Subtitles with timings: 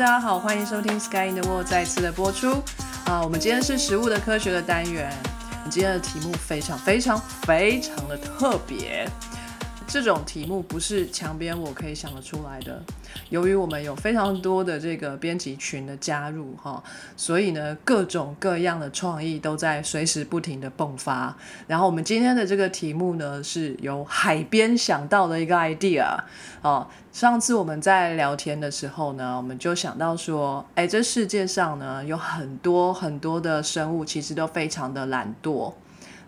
[0.00, 2.52] 大家好，欢迎收听 Sky in the World 再次的播出
[3.04, 3.22] 啊！
[3.22, 5.12] 我们今天是食物的科学的单元，
[5.68, 9.06] 今天的题目非常非常非常的特别。
[9.90, 12.80] 这种题目不是墙边我可以想得出来的。
[13.28, 16.80] 由于我们有非常多的这个编辑群的加入哈，
[17.16, 21.36] 所以呢各种各样的创意都在随时不停的迸发。
[21.66, 26.16] 然后我们今天的这个题目呢是由海边想到的一个 idea
[26.62, 26.86] 哦。
[27.12, 35.72] 上次我们在聊天的时候呢，我们就想到说，哎，这世界上呢有很多很多的生物其实都非常的懒惰。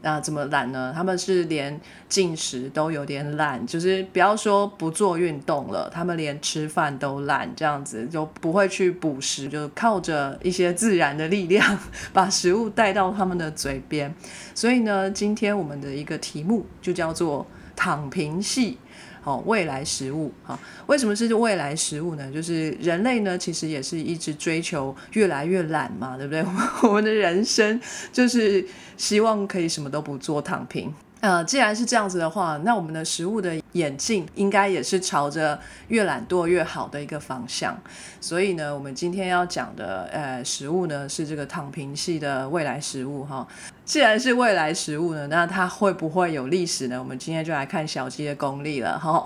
[0.03, 0.93] 那怎么懒呢？
[0.95, 11.79] 他们是连进食都有点懒，就是不要说不做运动了，他们连吃饭都懒，这样子就不会去捕食，就靠着一些自然的力量
[12.13, 14.15] 把食物带到他们的嘴边。
[14.55, 18.79] 所以呢，今天我们的一个题目就叫做“躺平系”。
[19.25, 22.29] 好，未来食物好，为什么是未来食物呢？
[22.33, 26.45] 就是人类呢，其实也是一直追求越来越懒嘛，对不对？
[26.83, 27.81] 我们的人生
[28.13, 30.93] 就是希望可以什么都不做，躺平。
[31.23, 35.57] 呃，既然是这样子的话，那我们的食物的演进应该也是朝着
[35.87, 37.81] 越懒惰越好的一个方向。
[38.21, 43.47] 所以呢，我们今天要讲的呃食物呢，是这个躺平系的未来食物哈。
[43.85, 46.99] 既然是未来食物呢，那它会不会有历史呢？
[46.99, 49.25] 我们今天就来看小鸡的功力了哈。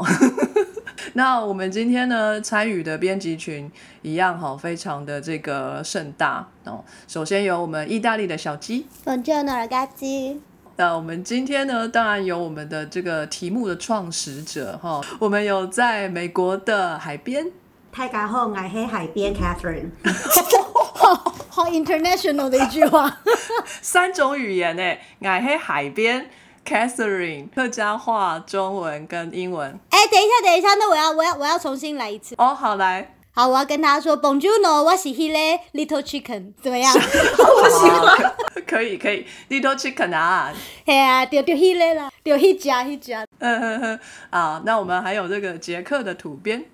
[1.15, 6.85] 那我们今天呢参与的编辑群一样哈，非常的这个盛大哦。
[7.09, 10.37] 首先有我们意大利的小鸡，Buongiorno ragazzi。
[10.79, 17.51] 那我们今天呢，当然有我们的这个题目的创始者哈，我们有在美国的海边，
[17.91, 19.89] 大家好，爱黑海边 Catherine，
[21.49, 23.21] 好 international 的一句话，
[23.81, 24.83] 三种语言呢，
[25.23, 26.29] 爱黑海边
[26.67, 29.81] Catherine，客家话、中文跟英文。
[29.89, 32.35] 哎，等一下，等一下，那我要我要我要重新来一次。
[32.37, 33.16] 哦，好来。
[33.39, 36.91] 好，我要跟他说，Bonjour，我是 h e l e Little Chicken，怎么样？
[36.97, 38.35] 我喜欢，
[38.67, 40.51] 可以可以，Little Chicken 啊。
[40.87, 43.27] 嘿啊，就就 h e l e 啦，就 he 家 he 家。
[43.41, 46.65] 嗯哼哼， 啊，那我们还有这个捷克的土边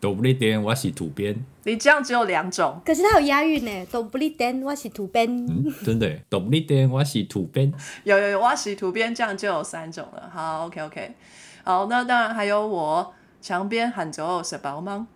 [0.00, 1.46] ，Dobry den，我是土边。
[1.62, 5.30] 你这样只有两种，可是它有押韵呢，Dobry den，我是土边。
[5.46, 7.72] 嗯，真的，Dobry den，我是土边。
[8.02, 10.28] 有有有，我是土边，这样就有三种了。
[10.34, 11.14] 好，OK OK。
[11.62, 15.06] 好，那当然还有我墙边喊着是宝吗？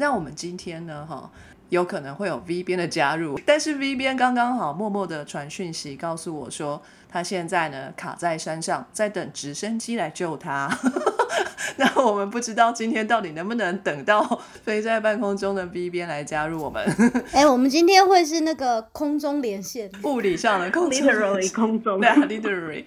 [0.00, 1.30] 那我们今天呢，哈，
[1.68, 10.70] 有可能会有 V 边的加入，但是 V 边刚刚好默默的传讯息告诉我说，他现在呢卡在山上，在等直升机来救他。
[11.76, 16.82] 那我们不知道今天到底能不能等到飞在半空中的 V 边来加入我们。
[17.32, 22.84] 哎，我们今天会是那个空中连线，物理上的空中，literally 空中， 对，literally。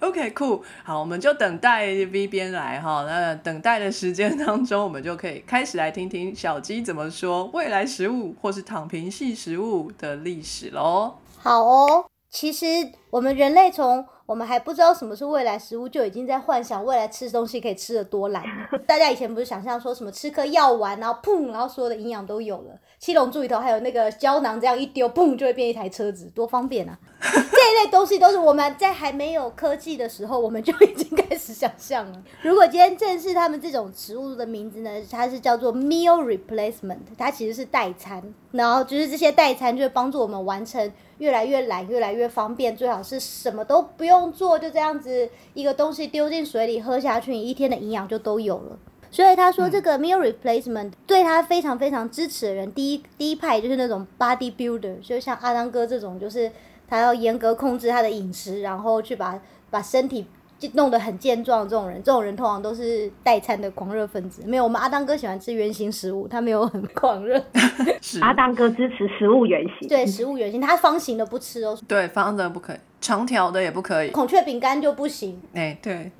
[0.00, 3.04] OK，cool，好，我们就等待 V 边来哈。
[3.06, 11.14] 那等待的时间当中，我们就可以开始来听听小鸡怎么说未来食物或是躺平系食物的历史喽。
[11.38, 12.66] 好哦，其实
[13.10, 18.44] 我们人类从我们还不知道什么是未来食物，就已经在幻想未来吃东西可以吃的多懒。
[18.86, 22.78] 大家以前不是想象说什么吃颗药丸，然后砰，然后所有的营养都有了。
[22.98, 26.98] 七龙珠里头还有那个胶囊，这样一丢，砰就会变一台车子，多方便啊！
[27.18, 32.22] 这一类东西都是我们在还没有科技的时候，我们就已经开始想象了。
[32.42, 38.22] 如果今天正是他们这种食物的名字呢，它是叫做 meal replacement，它其实是代餐，
[38.52, 48.78] 然后就是这些代餐就会帮助我们完成越来越懒、越来越方便，最好是什么都不用做，就这样子一个东西丢进水里喝下去，你一天的营养就都有了。
[49.10, 56.52] 所以他说，这个 meal replacement 对他非常非常支持的人，第一第一派就是那种 body builder，就像阿当哥这种，就是
[56.86, 59.40] 他要严格控制他的饮食，然后去把
[59.70, 60.26] 把身体
[60.74, 61.68] 弄得很健壮。
[61.68, 64.42] 这种人，这种人通常都是代餐的狂热分子。
[64.46, 67.42] 没有，我们阿当哥喜欢吃圆形食物，他没有很狂热。
[68.20, 71.78] 阿当哥支持食物圆形，对食物圆形，他方形的不吃哦。
[71.86, 75.40] 对，方的不可以，长条的也不可以，孔雀饼干就不行。
[75.54, 76.10] 哎，对。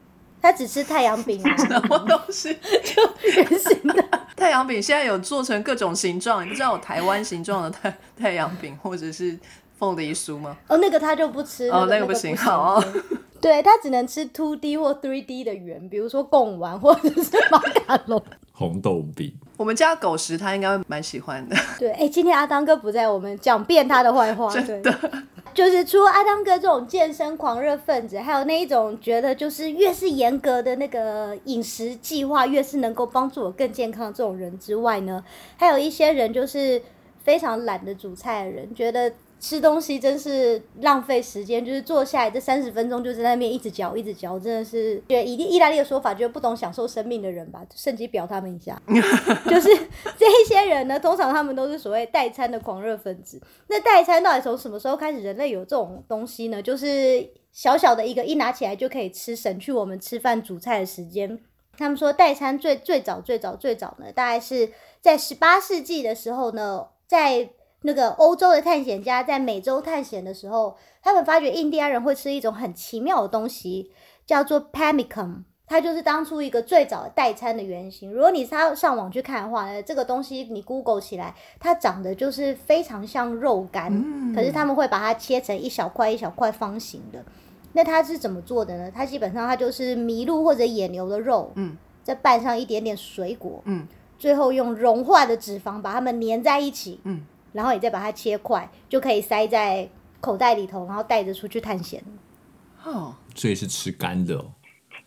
[0.40, 2.56] 他只吃太阳饼啊， 什么东西？
[2.84, 3.02] 就
[3.32, 4.04] 圆形的
[4.36, 6.44] 太阳饼，现在有做成各种形状。
[6.44, 9.36] 你不知道有台湾形状的太太阳饼，或者是
[9.76, 10.56] 凤梨酥吗？
[10.68, 11.68] 哦，那个他就不吃。
[11.70, 12.36] 哦，那个不行。
[12.36, 12.80] 好，
[13.40, 18.22] 对他只能吃 two D 或 three D 的圆，比如说贡丸或者是马卡龙。
[18.52, 21.56] 红豆饼，我们家狗食他应该会蛮喜欢的。
[21.78, 24.52] 对，哎，今天阿当哥不在，我们讲遍他的坏话。
[24.52, 24.92] 真的。
[25.54, 35.24] 就是除了阿汤哥这种健身狂热分子，还有那一种觉得就是越是严格的那个饮食计划，越是能够帮助我更健康的这种人之外呢，
[35.56, 36.80] 还有一些人就是
[37.24, 48.80] 非常懒得煮菜的人，觉得吃东西真是浪费时间，就是坐下来这三十分钟就在那边一直嚼一直嚼，真的是对意意大利的说法，就是不懂享受生命的人吧，趁机表他们一下。
[49.48, 49.68] 就是
[50.18, 53.40] 这一些人呢，通常他们都是所谓代餐的狂热分子。
[53.68, 56.60] 那代餐到底从什么时候开始人类有这种东西呢？
[56.60, 61.38] 就是小小的一个一拿起来就可以吃，省去我们吃饭煮菜的时间。
[61.76, 67.50] 他们说代餐最最早最早最早呢，大概是在十八世纪的时候呢，在
[67.82, 73.92] 那个欧洲的探险家在美洲探险的时候，他们发觉印第安人会吃一种很奇妙的东西，
[74.26, 78.12] 叫做 pemmican，它就是当初一个最早的代餐的原型。
[78.12, 83.92] 如果你上上网去看的话呢，这个东西你 Google 起来，它长得就是非常像肉干，
[84.34, 87.24] 可是他们会把它切成一小块一小块方形的。
[87.74, 88.90] 那它是怎么做的呢？
[88.92, 93.86] 它基本上它就是麋鹿或者野牛的肉，嗯，再拌上一点点水果，嗯，
[94.18, 97.24] 最后用融化的脂肪把它们粘在一起，嗯。
[97.52, 99.88] 然后你再把它切块，就可以塞在
[100.20, 102.02] 口袋里头，然后带着出去探险。
[102.84, 104.52] 哦，所以是吃干的哦。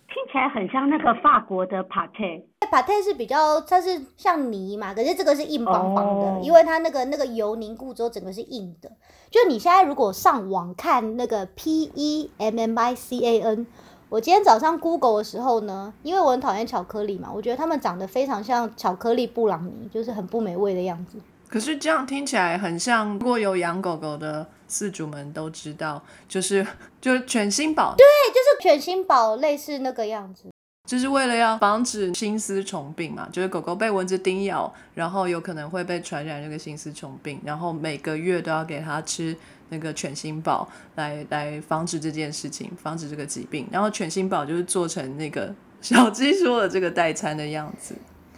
[0.08, 2.44] 听起来很像那个法国的 pate。
[2.72, 8.90] pate 是比较，它是像泥嘛，可是这个是硬邦邦的，因为它那个那个油凝固之后，整个是硬的。
[9.30, 13.68] 就你现在如果上网看那个 p e m m i c a n，
[14.08, 21.18] 我今天早上 Google 的时候呢，因为我很讨厌巧克力嘛，我觉得它们长得非常像巧克力布朗尼，就是很不美味的样子。
[21.52, 26.66] 可是这样听起来很像，如果有养狗狗的饲主们都知道，就是
[27.02, 30.50] 就是犬心宝，对，就是犬心宝，类似那个样子，
[30.88, 39.36] 就是为了要防止心丝虫病嘛，就是狗狗被蚊子叮咬，然后有可能会被传染这个心丝虫病，然后每个月都要给它吃
[39.68, 40.66] 那个犬心宝
[40.96, 47.94] 来 来防止这件事情，防止这个疾病，然后犬心宝就是做成那个小鸡说的这个代餐的样子。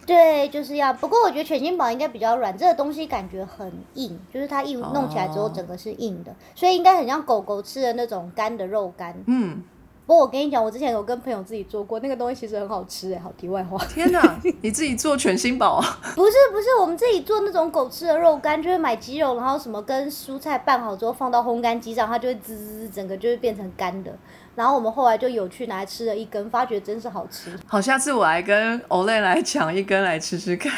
[0.06, 0.92] 对，就是要。
[0.92, 9.14] 不过我觉得全心宝应该比较软，这个东西感觉很硬，就是它一弄起来之后，整个是硬的，所以应该很像狗狗吃的那种干的肉干。
[9.26, 9.62] 嗯。
[10.06, 13.18] 不过我跟你讲，我之前有跟朋友自己做过，那个东西其实很好吃哎。
[13.18, 13.82] 好，题外话。
[13.86, 15.98] 天哪，你自己做全新宝啊？
[16.14, 24.12] 不是不是，我们自己做那种狗吃的肉干，就是买鸡肉，然后什么跟蔬菜拌好之后放到烘干机上，它就会滋滋，整个就会变成干的。
[24.54, 27.58] 然后我们后来就有去拿来吃了一根，发觉真是好吃。
[27.66, 30.72] 好，下次我来跟 Olay 来抢一根来吃吃看。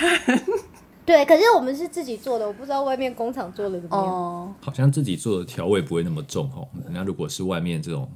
[1.04, 4.06] 对，可是我们是自己做的，我不知道外面工厂做的怎么样。
[4.06, 6.66] 哦，好像自己做的调味不会那么重哦。
[6.90, 8.10] 那如果是外面这种。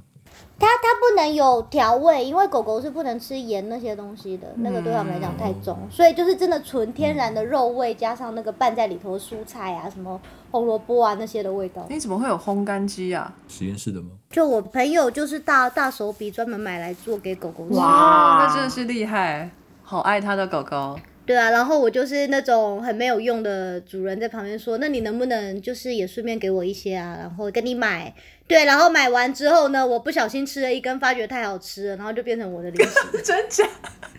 [0.61, 10.21] 它它不能有调味，因为狗狗是不能吃盐那些东西的，那个对它们来讲太重，所以就是真的纯天然的肉味，加上那个拌在里头的蔬菜啊，什么
[10.51, 11.87] 红萝卜啊那些的味道。
[11.89, 13.33] 你怎么会有烘干机啊？
[13.49, 14.11] 实验室的吗？
[14.31, 17.75] 就我朋友就是大大手笔专门买来做给狗狗吃。
[17.77, 19.51] 哇，那真的是厉害，
[19.83, 20.99] 好爱他的狗狗。
[21.31, 27.17] 对啊，然后我就是那种很没有用的主人，在旁边说：“那你能不能就是也顺便给我一些啊？
[27.21, 28.12] 然后跟你买。”
[28.49, 33.23] 对，然后买完之后呢，我不小心吃了一根，发觉太好吃了，然后就变成我的零食。
[33.23, 33.65] 真假？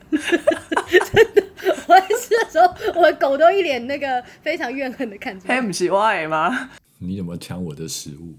[0.10, 1.44] 真的，
[1.86, 5.50] 我吃的时候，我的狗都一脸那个非常怨恨的看着。
[5.50, 6.00] 还不是我
[6.30, 6.70] 吗？
[7.00, 8.36] 你怎么抢我的食物？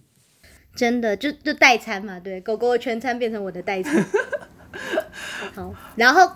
[0.75, 4.03] 真的，就就代餐嘛，对，狗狗的全餐变成我的代餐。
[5.55, 6.33] 好，然后。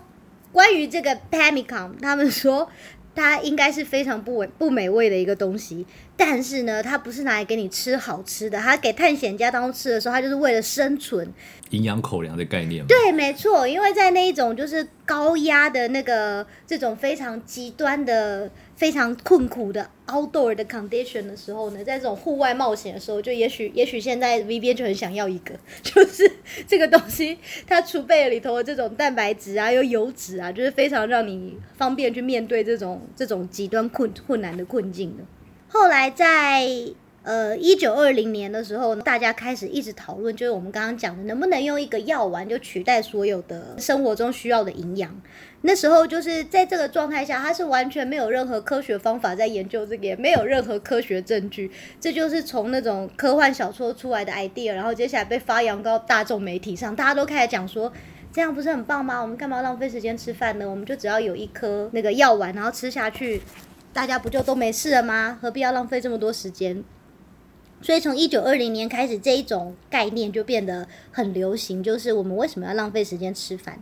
[0.56, 2.66] 关于这个 pemmican，他们说
[3.14, 5.84] 它应该是非常不美不美味的一个东西，
[6.16, 11.30] 但是呢，它不是拿来给你吃好吃的，它给探险家当中吃的时候，它就是为了生存，
[11.68, 12.86] 营养口粮的概念。
[12.86, 18.50] 对，没错，因为在那一种就是高压的那个这种非常极端的。
[18.76, 26.30] 非常困苦的 outdoor 的 condition 的时候呢，在这种户外冒险的时候，就也许也许现在 V B 就很想要一个， 就是
[26.66, 35.24] 这个东西，它储备里头的这种蛋白质啊，又油脂啊，就是非常让你方便去面对这种这种极端困困难的困境的。
[35.68, 36.68] 后来在
[37.26, 45.20] 呃一九二零年的时候，大家开始一直讨论，就是我们刚刚讲的，能不能用一个药丸就取代所有的生活中需要的营养。
[45.62, 51.68] 那时候就是在这个状态下，他是完全没有任何科学方法在研究这个，也没有任何科学证据。
[52.00, 57.92] 这就是从那种科幻小说出来的 idea，然后接下来被发扬到大众媒体上，大家都开始讲说，
[58.32, 59.20] 这样不是很棒吗？
[59.20, 60.70] 我们干嘛浪费时间吃饭呢？
[60.70, 63.42] 我们就只要有一颗那个药丸，然后吃下去，
[63.92, 65.36] 大家不就都没事了吗？
[65.42, 66.84] 何必要浪费这么多时间？
[67.86, 73.78] 所以从一九二零年开始，这一种概念就变得很流行，就是我们为什么要浪费时间吃饭？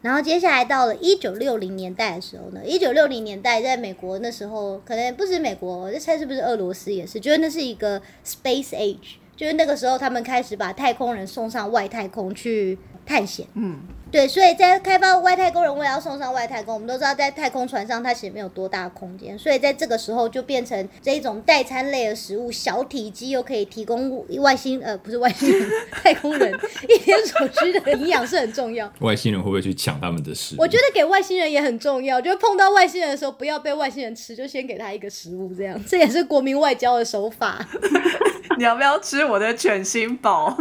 [0.00, 13.46] 然后接下来到了一九六零年代的时候呢，一九六零年代在美国那时候可能不止美国，我猜是不是俄罗斯也是，觉得那是一个 space age，就是那个时候他们开始把太空人送上外太空去探险。
[13.52, 13.80] 嗯，
[14.12, 26.52] 对，所以在开发外太空人为了要送上外太空，我们都知道在太空船上它其实没有多大的空间，所以在这个时候就变成这一种代餐类的食物，小体积又可以提供外星呃不是外星人太空人
[26.90, 28.92] 一天所需的营养是很重要。
[29.00, 30.60] 外星人会不会去抢他们的食物？
[30.60, 37.66] 我觉得给外星人也很重要，就是碰到外星人的时候，不要被外星人吃，就先给他一个食物，这样这也是国民外交的手法。
[38.58, 40.54] 你要不要吃我的犬心堡？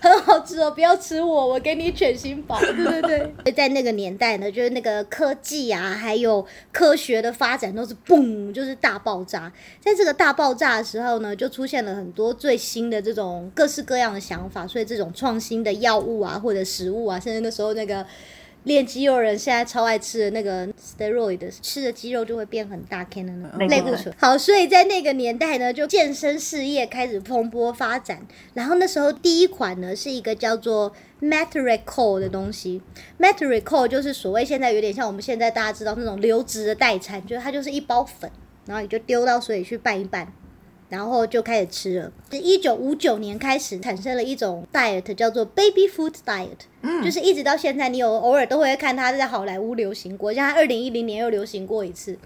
[0.00, 2.58] 很好吃哦，不要吃我，我给你卷心堡。
[2.60, 9.52] 对对对，在那个年代呢，就是那个科技啊，还有科学的发展都是嘣，就是大爆炸。
[9.78, 18.06] 在这个大爆炸的时候呢，就出现了很多最新的这种各式各样的想法，所以这种创新的药物啊，或者食物啊，甚至那时候那个。
[18.64, 24.14] 练肌肉人现在超爱吃的那个 steroid，吃的肌肉就会变很大 can 的那种类固醇。
[24.18, 28.20] 好，所以在那个年代呢，就健身事业开始蓬勃发展。
[28.54, 32.82] 然后那时候第一款呢是一个叫做 Matricol 的东西
[33.18, 38.30] ，Matricol 就是所谓现在有点像我们现在大家知道那种流质的代餐，就是它就是一包粉，
[38.66, 40.30] 然后你就丢到水里去拌一拌。
[40.88, 42.12] 然后就开始吃了。
[42.30, 46.48] 是一九五九年开始产生了一种 diet，叫做 baby food diet，
[46.82, 52.18] 嗯，就是一直到现在，你有偶尔都会看它在好莱坞流行过，像它二零一零年又流行过一次。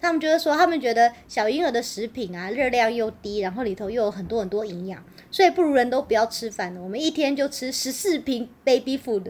[0.00, 6.80] 他们就是说，他们觉得小婴儿的食品啊，热量又低，然后里头又有很多很多营养，所以不如人都不要吃饭了。
[6.80, 9.24] 我们一天就吃十四瓶 baby food，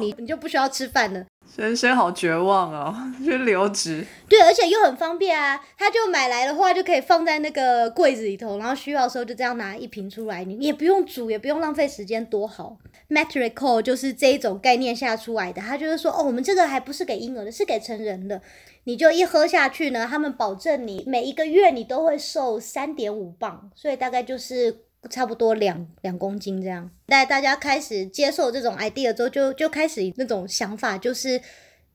[0.00, 1.24] 你你就不需要吃饭了。
[1.56, 2.94] 人生好绝望哦，
[3.24, 4.04] 就留职。
[4.28, 12.78] 对，而且又很方便啊，他就买来的话就可以放在那个柜子里头，然后需要的时候就这样拿一瓶出来，你也不用煮，也不用浪费时间，多好。
[13.10, 18.40] Metrico 就是这一种概念下出来的，他就是说，哦，我们这个还不是给婴儿的，是给成人的，
[18.84, 24.84] 你就一喝下去呢，他们保证你每一个月你都会瘦三点五磅，所以大概就是。
[25.10, 31.40] 差不多两两公斤这样，在大家开始接受这种 idea 之后，就就开始那种想法，就是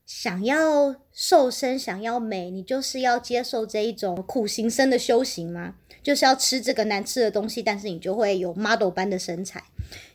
[0.06, 5.76] 想要瘦身，想要美，你就是要接受这一种苦行僧的修行吗？
[6.04, 9.64] 就是要吃这个难吃的东西，但是你就会有 model 般的身材，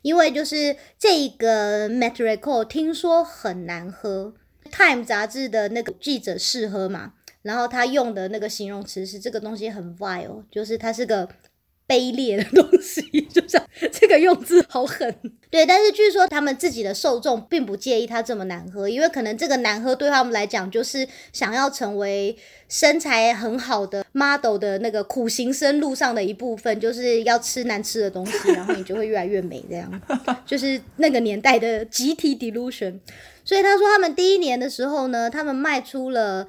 [0.02, 4.34] 因为就是这个 Metrical 听说很难喝
[4.70, 11.28] ，Time 杂志的那个记者试喝嘛，然后他用的那个形容词是这个东西很 vile，就是它是个。
[11.92, 15.14] 卑劣的东西，就像这个用字好狠。
[15.50, 22.34] 对，但是据说他们自己的受众并不介意它这么难喝，因为可能这个难喝对他们来讲就是想要成为
[22.66, 29.62] 身材很好的 model 的那个苦行僧路上的一部分，就是要吃难吃的东西，然后你就会越来越美。
[29.68, 30.00] 这样
[30.46, 32.98] 就是那个年代的集体 delusion。
[33.44, 36.48] 所以他说他们第一年的时候呢，他们卖出了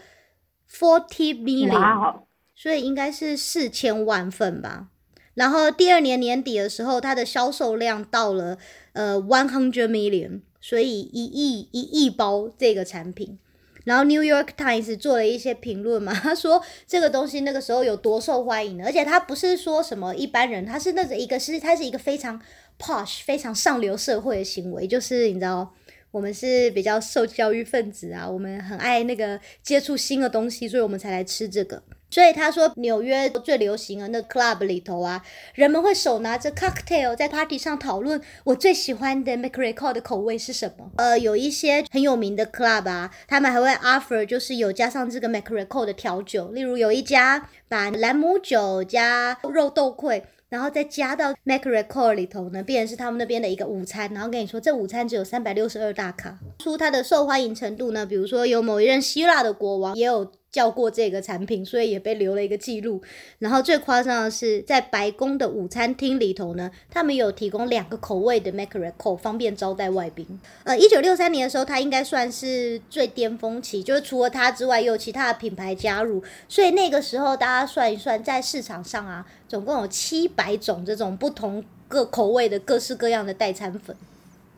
[0.72, 2.22] forty million，
[2.56, 4.88] 所以应该是四千万份吧。
[5.34, 8.58] 然后第二年年底的时候，它的销售量到了
[8.94, 13.40] 呃 one hundred million，所以一亿一亿包这个产品。
[13.86, 22.40] 然后 New York Times 做了一些评论嘛，他说这个东西那个时候有多受欢迎的，而且他不是说什么一般人，他是那个一个是它是一个非常
[22.80, 25.74] posh 非常上流社会的行为，就是你知道
[26.12, 31.84] 我们是比较受教育分子啊，我们很爱那个接触新的东西，所以我们才来吃这个。
[32.14, 40.92] 所以他说，纽约最流行的那 club 里头啊，人们会手拿着 cocktail 在 party 上讨论我最喜欢的 McRae 的口味是什么。
[40.98, 54.14] 呃，有一些很有名的 club 啊，他们还会 offer 就是有加上这个 McRae 的调酒，例如有一家把兰姆酒加肉豆蔻，然后再加到 McRae 里头呢，必然是他们那边的一个午餐。
[54.14, 56.38] 然后跟你说，这午餐只有三百六十二大卡。
[56.60, 60.32] 出它的受欢迎程度呢，比如说有某一任希腊的国王也有。
[60.54, 63.02] 叫过这个产品，所以也被留了一个记录。
[63.40, 70.40] 然后最夸张的是，在白宫的午餐厅里头呢，他们有提供两个口味的 m a c a r o n 方便招待外宾。
[70.64, 76.24] 呃，一九六三年的时候，它应该算是最巅峰期，就是除了它之外，又有其他的品牌加入。
[76.48, 83.96] 所以那个时候，大家算一算，在市场上啊，总共有七百种这种不同各口味的各式各样的代餐粉。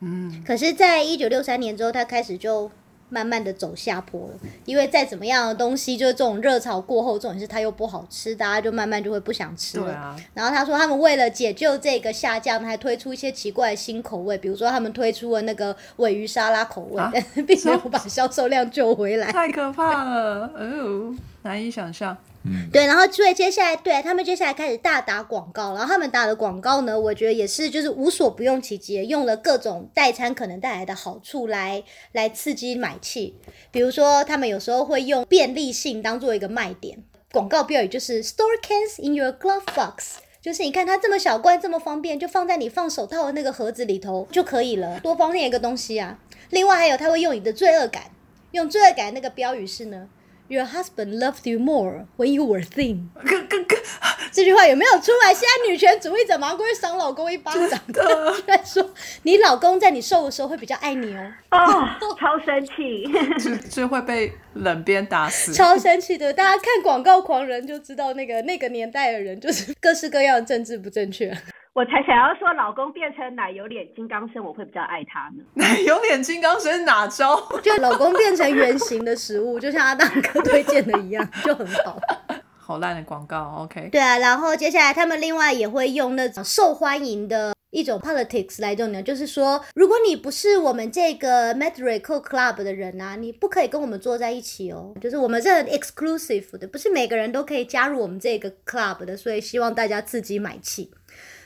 [0.00, 2.70] 嗯，可是，在一九六三年之后，它开始就。
[3.08, 4.34] 慢慢的走下坡了，
[4.64, 10.16] 因为再怎么样的东西，就是这种热潮过后，这种是它又不好吃，大家就慢慢就会不想吃了。
[10.34, 22.16] 然后他说，他们为了解救这个下降，还推出一些奇怪的新口味，比如说他们推出了那个尾鱼沙拉口味，但是 并没有把销售量救回来，太可怕了，哦，难以想象。
[22.72, 33.38] 对，然后所以接下来，对他们接下来开始大打广告，然后他们打的广告呢，我觉得也是就是无所不用其极，用了各种代餐可能带来的好处来来刺激买气。
[33.70, 40.16] 比如说，他们有时候会用便利性当做一个卖点，广告标语就是 “Store cans in your glove box”。
[40.40, 46.20] 就是你看它这么小罐，这么方便，就放在你放手套的那个盒子里头就可以了，多方便一个东西啊！
[46.50, 48.04] 另外还有，他会用你的罪恶感，
[48.52, 50.08] 用罪恶感那个标语是呢
[50.48, 53.08] ，Your husband loved you more when you were thin。
[54.32, 55.32] 这句话有没有出来？
[55.32, 57.80] 现在女权主义者马上过去赏老公一巴掌，
[58.46, 58.90] 在 说
[59.22, 61.32] 你老公在你瘦的时候会比较爱你哦。
[61.52, 61.88] 哦，
[62.18, 63.06] 超生气，
[63.40, 65.52] 是是会被冷鞭打死。
[65.54, 66.32] 超生气的！
[66.34, 71.34] 大家看广告狂人就知道，那个那个年代的人就是各式各样的政治不正确。
[71.76, 75.44] 我才想要说，老公变成奶油脸金刚身，我会比较爱他呢。
[75.52, 77.36] 奶油脸金刚身哪招？
[77.62, 82.00] 就老公变成圆形的食物，就像阿大哥推荐的一样，就很好。
[82.56, 83.90] 好烂的广告，OK。
[83.92, 94.94] 对啊，然后接下来他们另外也会用那种受欢迎的一种 politics 来用呢，就是说，如果你不是我们这个 matrico Club 的人啊，你不可以跟我们坐在一起哦。
[94.98, 100.90] 就是我们是很 exclusive 的，不是每个人都可以加入我们这个 club 的，所以希望大家自己买气。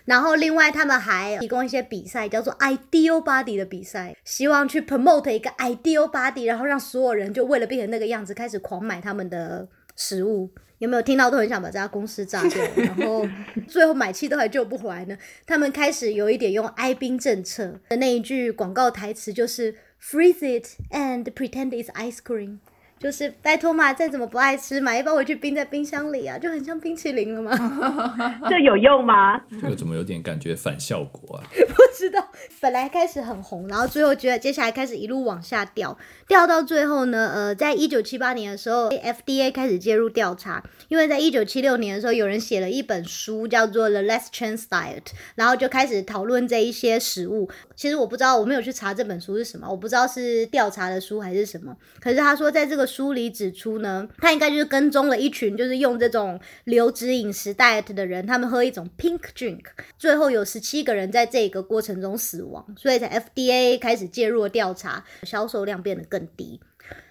[0.04, 10.50] 然后另外他们还提供一些比赛，叫做 Ideal Body 的比赛，希望去 promote 一个 Ideal Body，然后让所有人就为了变成那个样子，开始狂买他们的食物。
[10.78, 13.28] 有没有听到都很想把这家公司炸掉，然后
[13.68, 15.14] 最后买气都还救不回来呢？
[15.46, 22.60] 他们开始有一点用 哀兵政策的那一句广告台词，就是 Freeze it and pretend it's ice cream。
[23.00, 27.50] 就是拜托嘛，再怎么不爱吃，买一包回去冰在冰箱里啊，就很像冰淇淋了吗？
[28.50, 29.40] 这有用吗？
[29.58, 31.40] 这个怎么有点感觉反效果啊？
[31.50, 32.28] 不知道，
[32.60, 35.96] 本来开始很红，然后最后觉得接下来开始一路往下掉，
[36.28, 45.00] 掉到最后呢，呃，在一九七八年的时候，FDA 开始介入调查，因为在一九七六年的时候，有人写了一本书叫做《The Less Chance Diet》，
[45.36, 47.48] 然后就开始讨论这一些食物。
[47.74, 51.74] 其实我不知道，我没有去查这本书是什么，我不知道是调查的书还是什么。
[51.98, 59.60] 可是他说，在这个书里指出呢，他应该就是跟踪了一群就是用这种流质饮食 diet 的人，他们喝一种 pink drink，
[59.96, 66.60] 最后有十七个人在这个过程中死亡，所以才 FDA 开始介入调查，销售量变得更低。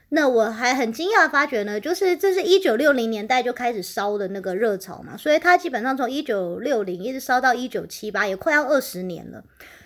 [0.09, 9.44] 那我还很惊讶发觉呢，就是这是一九六零年代就开始烧的那个热潮嘛，所以它基本上从一九六零一直烧到一九七八，也快要二十年了。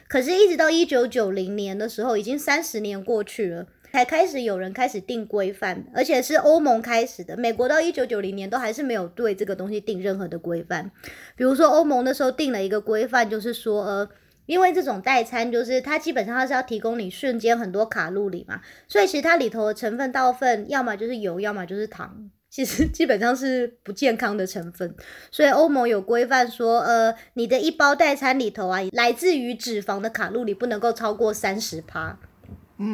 [0.08, 7.38] 可是，一直到一九九零年的时候，已经三十年过去了，才开始有人开始定规范，而且是欧盟开始的。
[7.38, 10.90] 美国到一九九零年都还是没有对这个东西定任何的规范。
[11.36, 14.10] 比如说，欧盟那时候定了一个规范，就是说，呃，
[14.48, 22.32] 因为这种代餐，就是它基本上它是要提供你瞬间很多卡路里嘛，所以其实它里头的成分大部分要么就是油，要么就是糖。
[22.50, 24.96] 其实 基本上是不健康的成分，
[25.30, 32.18] 所以欧盟有规范说，呃，你的一包代餐里头啊，来自于脂肪的卡路里不能够超过三十趴。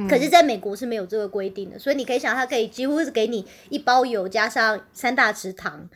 [0.09, 5.89] 可是在美国是没有这个规定的，所以你可以想，它可以几乎是给你一包油加上三大匙糖。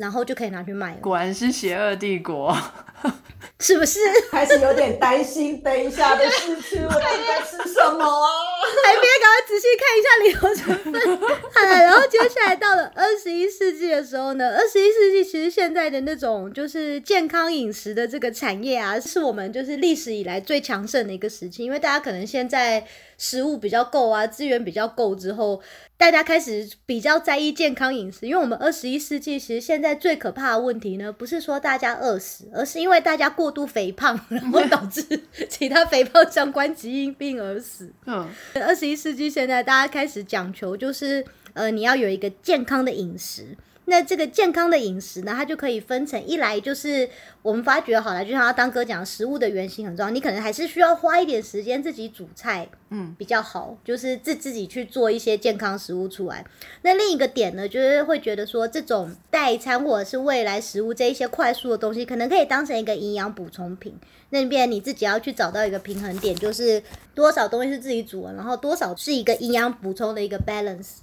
[0.00, 0.96] 然后就可以拿去卖了。
[1.02, 2.56] 果然是邪恶帝国，
[3.60, 4.00] 是不是？
[4.32, 8.28] 开始有点担心，等一下的试吃我到底在吃什么啊？
[8.86, 11.18] 还别赶快仔细看一下里头成分。
[11.52, 22.86] 好了，然后接下来到了二十一世纪的时候呢，二十一世纪其实现在的那种就是健康饮食的这个产业啊，是我们就是历史以来最强盛的一个时期，因为大家可能现在。
[23.22, 25.60] 食物比较够啊，资源比较够之后，
[26.00, 28.26] 大家开始比较在意健康饮食。
[28.26, 35.04] 因为我们二十一世纪其实现在最可怕的问题呢，不是说大家饿死，而是因为大家过度肥胖，然后导致
[35.50, 37.92] 其他肥胖相关疾病病而死。
[38.08, 43.54] 嗯，二十一世纪现在大家开始讲求就是呃，你要有一个健康的饮食。
[43.90, 47.10] 那这个健康的饮食呢，它就可以分成一来就是
[47.42, 56.46] 我们发觉好了，就像他当哥讲，食物的原型很重要，你可能还是需要花一点时间自己煮菜，嗯，比较好，就是自自己去做一些健康食物出来。
[56.82, 63.98] 那另一个点呢，就是会觉得说这种代餐或者是未来食物这一些快速的东西，可能可以当成一个营养补充品。
[64.28, 66.80] 那边你自己要去找到一个平衡点，就是
[67.12, 70.98] 多少东西是自己煮的，然后多少是一个营养补充的一个 balance。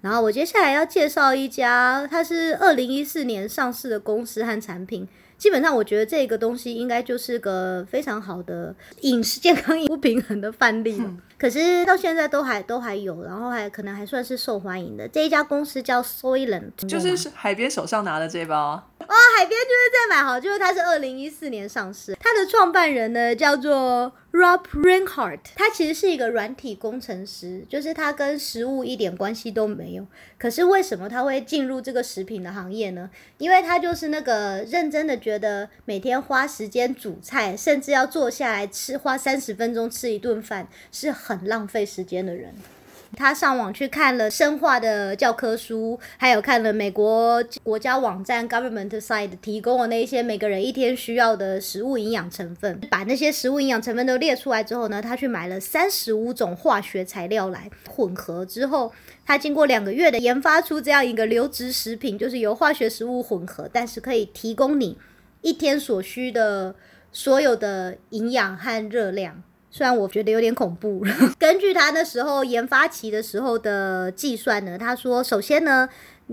[0.00, 5.06] 然后我接下来要介绍一家，它是二零一四年上市的公司和产品。
[5.36, 10.98] 基本上我觉得这个东西应该就是个非常好的饮食健康不平衡的范例。
[11.38, 15.06] 可是到现在都还都还有，然后还可能还算是受欢迎的。
[15.08, 18.82] 这一家公司叫 Soylent， 就是海边手上拿的这包。
[18.98, 30.06] 哦，海边就是在买好，就是它是二零一四年上市，它的创办人呢叫做 Rob Reinhardt，他其实是一个软体工程师，就是他跟食物一点关系都没有。
[30.38, 33.08] 可是为什么他会进入这个食品的行业呢？
[33.38, 42.54] 因为他就是那个认真的觉得每天花时间煮菜，甚至要坐下来吃，花三十分钟吃一顿饭是很浪费时间的人。
[43.16, 58.92] 他上网去看了生化的教科书，还有看了美国国家网站 Government Side 提供的那一些每个人一天需要的食物营养成分，把那些食物营养成分都列出来之后呢，他去买了三十五种化学材料来混合之后，
[59.24, 64.98] 他经过两个月的研发出这样一个流质食品，就是由化学食物混合，但是可以提供你
[65.42, 66.74] 一天所需的
[67.12, 69.42] 所有的营养和热量。
[69.76, 71.04] 虽然我觉得有点恐怖，
[71.38, 75.86] 根据他那时候研发期的时候的计算呢，他说，首先呢，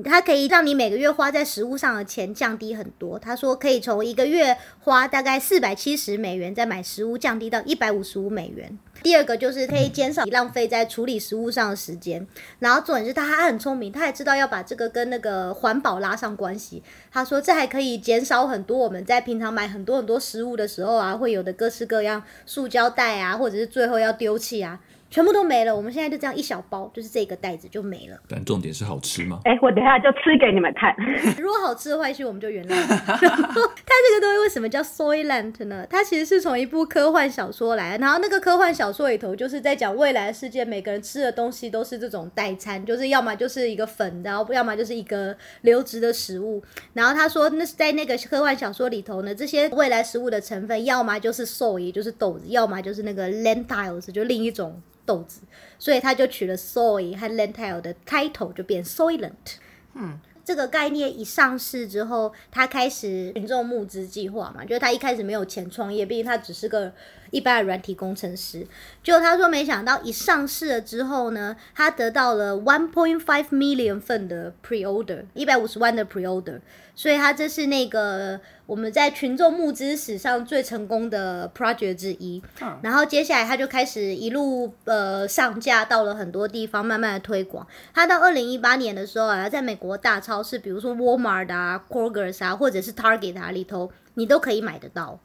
[0.03, 3.19] 它可以让你每个月花在食物上的钱降低很多。
[3.19, 8.79] 他说可以从一个月花大概四百七十美元再买食物，降低到一百五十五美元。
[9.03, 12.25] 第二个就是可以减少你浪费在处理食物上的时间。
[12.57, 16.81] 然后重点是他还很聪明，他也知道要把这个跟那个环保拉上关系。
[17.11, 24.79] 他说这还可以减少很多我们在平常买很多很多食物的时候啊，会有的各式各样塑胶袋啊，或者是最后要丢弃啊。
[25.13, 28.17] 全部都没了，我们现在就这样一小包，就是这个袋子就没了。
[28.27, 29.41] 但重点是好吃吗？
[29.45, 30.91] 哎，我等下就吃给你们看。
[31.37, 32.69] 如果好吃的话，也许我们就原谅。
[32.97, 35.85] 它这个东西为什么叫 Soylent 呢？
[35.87, 46.63] 它其实是从一部科幻小说来，然后那个科幻小说里头就是在讲未来的世界，每个人吃的东西都是这种代餐，就是要么就是一个粉，然后要么就是一个流质的食物。
[46.93, 54.81] 然后他说，那是在那个科幻小说里头呢，这些未来食物的成分，要么就是 soy，就是豆子，要么就是那个 lentils，就另一种。
[55.05, 55.41] 豆子，
[55.77, 59.57] 所以他就取了 soy 和 lentil 的开头，就变 soylent。
[59.93, 66.93] 嗯，这个概念一上市之后，他开始群众募资计划嘛，就是他一开始没有钱创业，毕竟他只是个
[67.33, 68.65] 一般的软体工程师。
[69.01, 76.61] 就他说，没想到一上市了之后呢，他得到了 one point five million 份的 pre order，一百五十万的 pre order。
[76.95, 82.39] 所以他这是那个我们在群众募资史上最成功的 project 之一。
[82.83, 87.65] 然后接下来他就开始一路呃上架到了很多地方，慢慢的推广。
[87.95, 95.19] 他到二零一八年的时候啊，在美国大超市，比如说 Walmart 啊、Kroger 啊，或者是 Target 啊里头，你都可以买得到。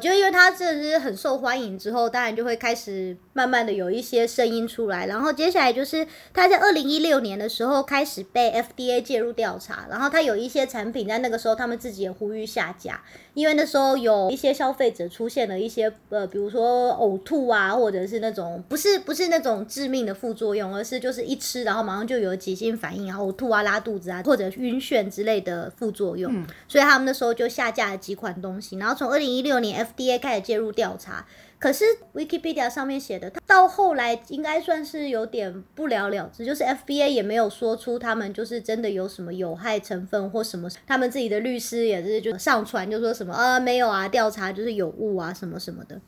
[0.00, 13.02] 就因为它真的是很受欢迎，之后当然就会开始慢慢的有一些声音出来，然后接下来就是他在二零一六年的时候开始被 FDA 介入调查，然后他有一些产品在那个时候他们自己也呼吁下架，
[13.34, 26.32] 因为那时候有一些消费者出现了一些呃，比如说呕吐啊，或者是那种不是不是那种致命的副作用，而是就是一吃然后马上就有急性反应，然后呕吐啊、拉肚子啊，或者晕眩之类的副作用，
[26.66, 31.26] 所以他们那时候就下架了几款东西，然后从二零一六年 FDA 开始介入调查，
[31.58, 46.00] 可是 Wikipedia 上面写的，他到后来应该算是有点不了了之，就是 FBA 也没有说出他们就是真的有什么有害成分或什么，他们自己的律师也是就上传就说什么啊没有啊，调查就是有误啊什么什么的，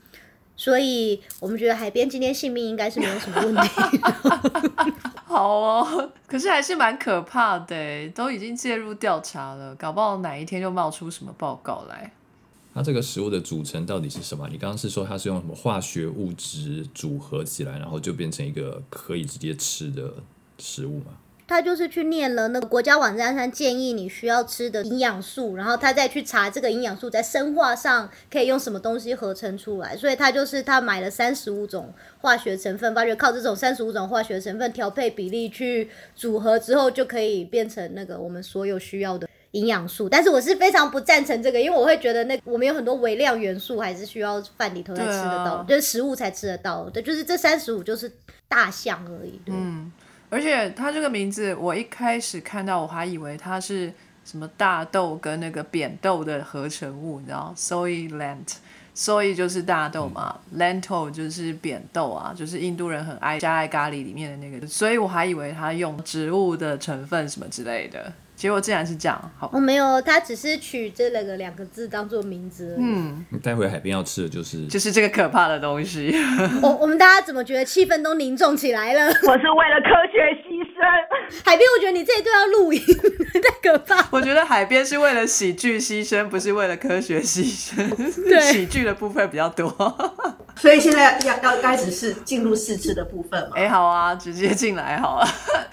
[0.56, 3.68] 所以我们觉得海边今天性命应该是没有什么问题。
[5.24, 12.12] 好哦，可是还是蛮可怕的，都已经介入调查了，搞不好哪一天就冒出什么报告来。
[12.74, 14.48] 它这个食物的组成到底是什么？
[14.50, 20.12] 你刚刚是说它是用什么化学物质组合起来，然后就变成一个可以直接吃的
[20.58, 21.12] 食物吗？
[21.46, 29.94] 他就是去念了那个国家网站上建议你需要吃的营养素，然后他再去查这个营养素在生化上可以用什么东西合成出来。
[29.94, 39.28] 所以他就是他买了三十五种化学成分，发觉靠这种三十五种化学成分调配比例去组合之后，就可以变成那个我们所有需要的。
[39.54, 48.10] 营养素，但是我是非常不赞成这个，因为我会觉得那我们有很多微量元素还是需要饭里头才吃得到，就是食物才吃得到对，就是这三十五就是
[48.48, 49.40] 大象而已。
[49.46, 49.90] 嗯，
[50.28, 53.92] 而且它这个名字，我一开始看到我还以为它是
[54.24, 68.12] 什么大豆跟那个扁豆的合成物，你知道，soy lent，soy 就是大豆嘛，lentil 就是扁豆啊，就是印度人很爱加在咖喱里面的那个，所以我还以为它用植物的成分什么之类的。
[68.36, 72.76] 结果竟然是这样，好，我没有，他只是取这两个两个字当做名字。
[72.78, 76.14] 嗯，待会海边要吃的就是就是这个可怕的东西。
[76.62, 79.06] 我我们大家怎么觉得气氛都凝重起来了？
[79.26, 80.53] 我是为了科学牺牲。
[81.44, 84.06] 海边，我觉得你这一段要录影，太可怕。
[84.10, 88.28] 我觉得海边是为了喜剧牺牲，不是为了科学牺牲。
[88.28, 89.72] 对，喜剧的部分比较多。
[90.56, 93.56] 所以现在要要开始是进入试吃的部分嘛？
[93.56, 95.26] 哎，好啊，直接进来好了。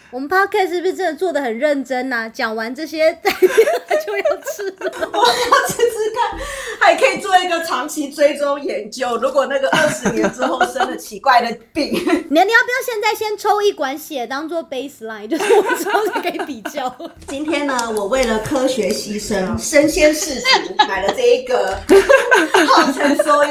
[0.10, 2.28] 我们 podcast 是不是真的做的很认真呐？
[2.34, 6.40] 讲完这些， 就要吃了，我要吃吃看，
[6.82, 9.18] 还可以做一个长期追踪研究。
[9.18, 14.64] 如果那个二十年之后生了奇怪的病，你你要不要现在先抽一管血当做
[15.02, 16.94] baseline，就是我之后可以比较。
[17.28, 21.78] 今天呢，我为了科学牺牲，身先士卒买了这一个
[22.68, 23.50] 号称 soy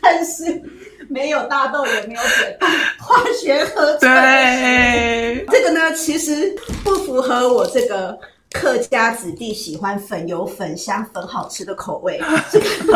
[0.00, 0.62] 但是。
[1.10, 4.00] 没有大豆，也没有扁担，化学合成。
[4.00, 8.14] 对，这个呢，其实不符合我这个
[8.52, 12.20] 客家子弟喜欢粉油粉香粉好吃的口味。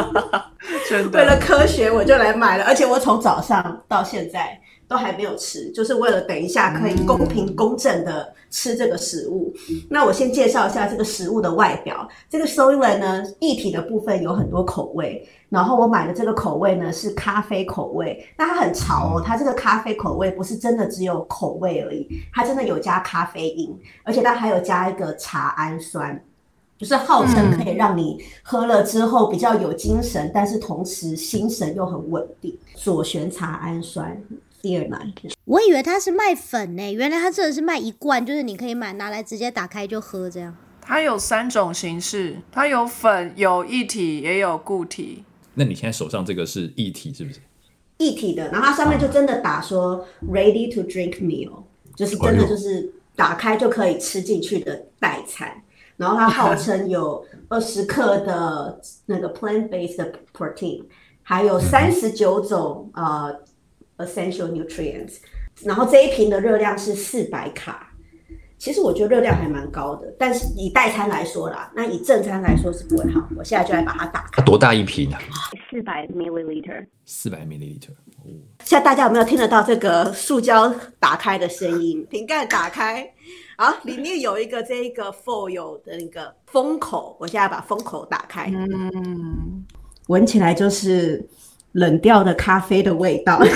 [0.90, 1.38] 真为了。
[1.40, 4.60] 科学，我就来买了，而且我从早上到现在
[4.92, 9.52] 都还没有吃，就是为了等一下可以公平公正的吃这个食物。
[9.88, 12.06] 那我先介绍一下这个食物的外表。
[12.28, 18.22] 这个 Soylent 呢，液体的部分有很多口味，然后我买的这个口味呢是咖啡口味。
[18.36, 23.74] 那它很潮哦，它这个咖啡口味不是真的只有口味而已，它真的有加咖啡因，
[24.04, 26.22] 而且它还有加一个茶氨酸。
[26.78, 32.58] 就是号称可以让你喝了之后比较有精神，但是同时心神又很稳定。
[32.74, 34.20] 左旋茶氨酸
[34.62, 35.12] 第二奶，
[35.44, 40.56] 我以为它是卖粉呢，原来它真的是卖一罐，就是你可以买拿来直接打开就喝这样。
[40.80, 45.24] 它有三种形式，它有粉、有液体，也有固体。
[45.54, 47.40] 那你现在手上这个是液体是不是？
[47.98, 51.64] 液体的，然后它上面就真的打说 ready to drink meal，
[51.96, 55.62] 就是真的就是打开就可以吃进去的代餐。
[55.96, 60.82] 然后它号称有 二十克的那个 plant based protein，
[61.22, 63.32] 还有三十九种呃
[64.06, 65.18] essential nutrients，
[65.64, 67.88] 然后这一瓶的热量是四百卡。
[68.58, 73.28] 其实我觉得热量还蛮高的，但是以代餐来说啦，那以正餐来说是不会好。
[73.36, 74.28] 我现在就来把它打开。
[74.34, 75.18] 它多大一瓶啊？
[75.68, 76.86] 四百 milliliter。
[77.04, 77.90] 四百 milliliter。
[78.18, 78.30] 哦，
[78.62, 82.06] 现在大家有没有听得到这个塑胶打开的声音？
[82.08, 83.12] 瓶盖打开，
[83.56, 89.64] 好，里面有一个这一个 foil 的那个封口，我现在把封口打开，嗯，
[90.06, 91.28] 闻起来就是
[91.72, 93.40] 冷掉的咖啡的味道。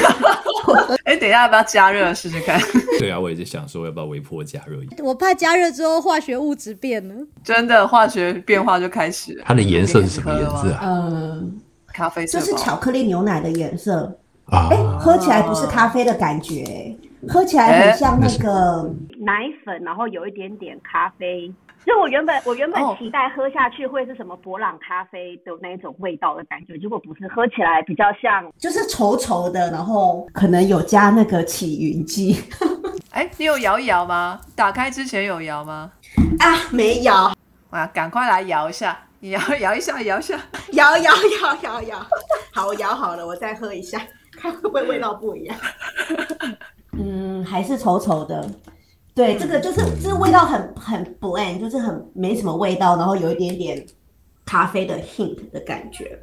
[1.04, 2.60] 哎，等一下要不要加热试试看？
[2.98, 5.04] 对啊，我也在想说要不要微波加热一点。
[5.04, 7.14] 我怕加热之后化学物质变了。
[7.44, 9.44] 真的化学变化就开始了。
[9.46, 10.80] 它的颜色是什么颜色啊？
[10.82, 16.96] 嗯，咖啡色包这是巧克力牛奶的颜色，啊哎、，喝起来不是咖啡的感觉，
[17.28, 18.90] 喝起来很像那个。
[19.18, 21.50] 奶粉，然后有一点点咖啡。
[21.86, 32.42] 就我原本我原本哦期待喝下去会是什么博朗咖啡的那种味道的感觉，结果不是，喝起来比较像就是稠稠的，然后可能有加那个起云剂
[33.12, 34.40] 哎，你有摇一摇吗？
[34.56, 35.92] 打开之前有摇吗？
[36.40, 37.32] 啊，没摇，
[37.70, 40.38] 啊，赶快来摇一下，你摇摇一下，摇一下。
[40.72, 42.06] 摇摇摇摇摇，
[42.52, 44.02] 好，我摇好了，我再喝一下，
[44.36, 45.56] 看会不会味道不一样。
[46.98, 48.44] 嗯，还是稠稠的。
[49.16, 53.86] 对，这个就是这个味道很很 bland，就是很没什么味道，然后有一点点
[54.44, 56.20] 咖啡的 hint 的感觉。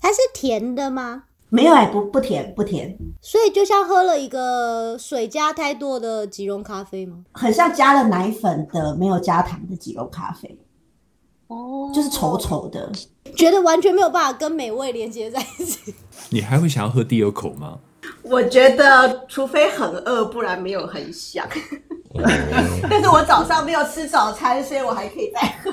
[0.00, 1.24] 它是甜的吗？
[1.50, 7.18] 没有哎、不不甜不甜，所以就像喝了一个水加太多的即溶咖啡吗？
[7.32, 10.58] 很像加了奶粉的没有加糖的即溶咖啡，
[11.48, 12.90] 哦，就是稠稠的。
[13.36, 15.94] 觉得完全没有办法跟美味连接在一起。
[16.30, 17.80] 你还会想要喝第二口吗？
[18.22, 21.46] 我觉得，除非很饿，不然没有很想。
[22.90, 25.70] 但是我早上没有吃早餐，所以我还可以再喝。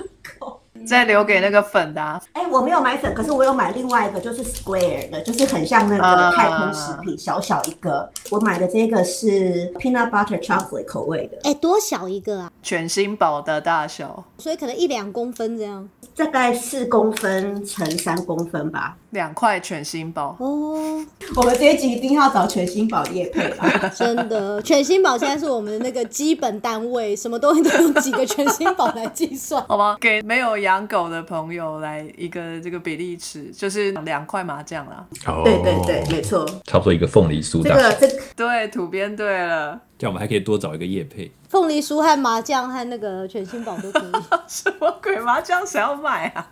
[0.86, 8.10] 再留给那个粉的、啊，哎、我没有买粉，可是我有买另外一个，就是 square 的，就是很像那啊个太空食品，小小一个。
[8.30, 12.52] 我买的这个是 peanut butter chocolate 口味的，哎、多小一个啊？
[12.62, 15.88] 全新宝的大小，所以可能一两公分这样。
[16.16, 18.98] 大概四公分乘三公分吧。
[19.12, 20.36] 两块全新宝。
[20.40, 21.04] 哦，
[21.36, 23.68] 我们这一集一定要找全新宝叶配吧。
[23.96, 29.64] 真的，全新宝现在是我们的那个基本单位，什么东西都用几个全新宝来计算。
[29.68, 29.98] 好吗？
[30.00, 35.04] 给没有养狗的朋友来一个这个比例尺，就是两块麻将啦。
[35.26, 36.46] 哦对对对，没错。
[36.66, 41.32] 差不多一个凤梨酥这大小，个这个对，土编对了，这样我们还可以多找一个叶配。
[41.50, 44.12] 凤梨酥和麻将和那个全新宝都可以，
[44.48, 46.52] 什么鬼麻将谁要买啊？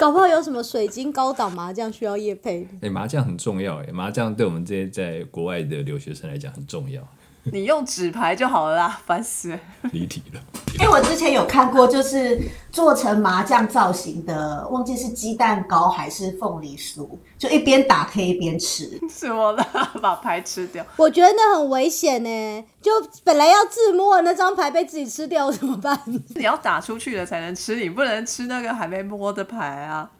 [0.00, 2.68] 搞不好有什么水晶高档麻将需要叶配的。
[2.88, 7.06] 哎、麻将很重要哎，麻将对我们这些在国外的留学生来讲很重要。
[7.52, 9.58] 你用纸牌就好了啦，烦死了。
[9.92, 10.40] 离题了，
[10.78, 17.08] 哎、我之前有看过，就是做成麻将造型的，忘记是鸡蛋糕还是凤梨酥，
[17.38, 18.98] 就一边打可以一边吃。
[19.08, 19.64] 什么啦？
[20.02, 20.84] 把牌吃掉？
[20.96, 22.90] 我觉得那很危险呢，就
[23.24, 25.98] 本来要自摸的那张牌被自己吃掉怎么办？
[26.34, 30.10] 你要打出去了才能吃，你不能吃那个还没摸的牌啊！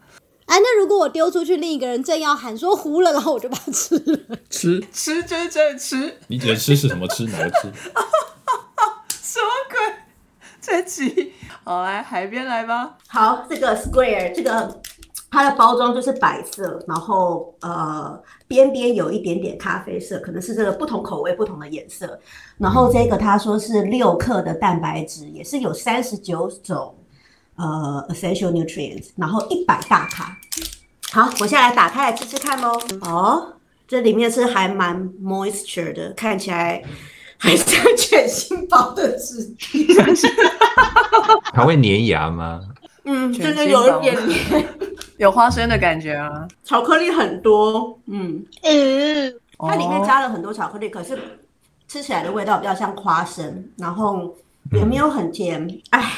[0.49, 7.25] 哎，那如果我丢出去，另一个人正要喊说糊了，然后我就把它吃了， 吃，吃就是真的吃，你指的吃是什么吃？
[7.25, 7.71] 哪个吃？
[9.23, 9.79] 什么鬼？
[10.61, 11.35] 这集
[11.65, 12.97] 好来海边来吧。
[13.09, 14.81] 好，这个 square 这个
[15.31, 22.19] 它的包装就是白色，然后呃边边有一点点咖啡色，可能是这个不同口味不同的颜色。
[22.57, 26.95] 然后这个他说是六克的蛋白质，也是有三十九种
[27.59, 30.39] 呃 essential nutrients，然后一百大卡。
[31.13, 32.81] 好，我现在来打开来吃吃看喽。
[33.03, 33.55] 哦，
[33.87, 36.83] 这里面是还蛮 moisture 的，看起来
[37.37, 39.87] 还像全新包的质地。
[41.53, 42.61] 它会粘牙吗？
[43.05, 44.69] 嗯，就全新是有一点黏，
[45.17, 46.47] 有花生的感觉啊。
[46.63, 47.99] 巧克力很多。
[48.07, 51.19] 嗯，嗯，它里面哦加了很多巧克力，可是
[51.89, 54.37] 吃起来的味道比较像花生，然后
[54.73, 55.67] 也没有很甜。
[55.89, 56.13] 哎，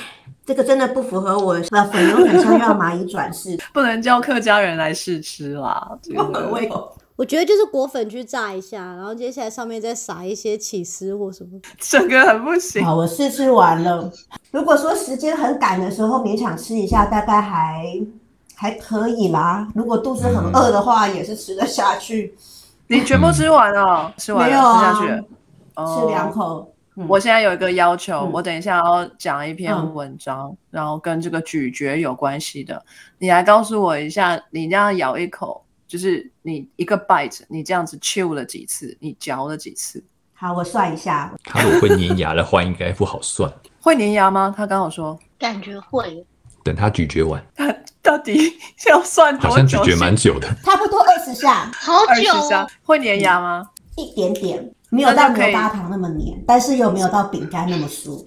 [0.46, 5.96] 这个真的不符合我的粉油很像要蚂蚁转世， 不能叫客家人来试吃啦。
[6.02, 6.92] 这不合个 胃口。
[7.16, 11.50] 我觉得就是果粉去炸一下，然后接下来上面再撒一些起司或什么。
[11.78, 12.82] 整个很不行。
[12.82, 14.10] 好，我试吃完了。
[14.50, 17.84] 如果说时间很赶的时候，勉强吃一下，大概还
[18.54, 19.68] 还可以啦。
[19.74, 22.34] 如果肚子很饿的话，也是吃得下去，
[22.86, 24.10] 你全部吃完了？
[24.16, 25.22] 吃完了，没有啊吃下去
[26.00, 26.72] 吃两口。
[26.96, 32.84] 嗯我现在有一个要求，嗯我等一下要讲一篇嗯文章，然后跟这个咀嚼有关系的。
[33.18, 38.96] 你来告诉我一下，你这样咬一口，就是你一个 bite，你这样子 chew 了几次？
[39.00, 40.02] 你嚼了几次？
[40.34, 43.50] 好，我算一下，他如果会粘牙的话，应该不好算。
[43.80, 44.52] 会粘牙吗？
[44.56, 46.26] 他刚好说，感觉会。
[46.62, 48.52] 等他咀嚼完，他 到底
[48.86, 49.76] 要算多久好像咀？
[49.82, 50.46] 嚼蛮久的。
[50.62, 53.66] 差不多二十下，好二十久下哦，会粘牙吗？
[53.96, 58.22] 一点点，没有到牛轧糖那么黏，但是又没有到饼干那么酥。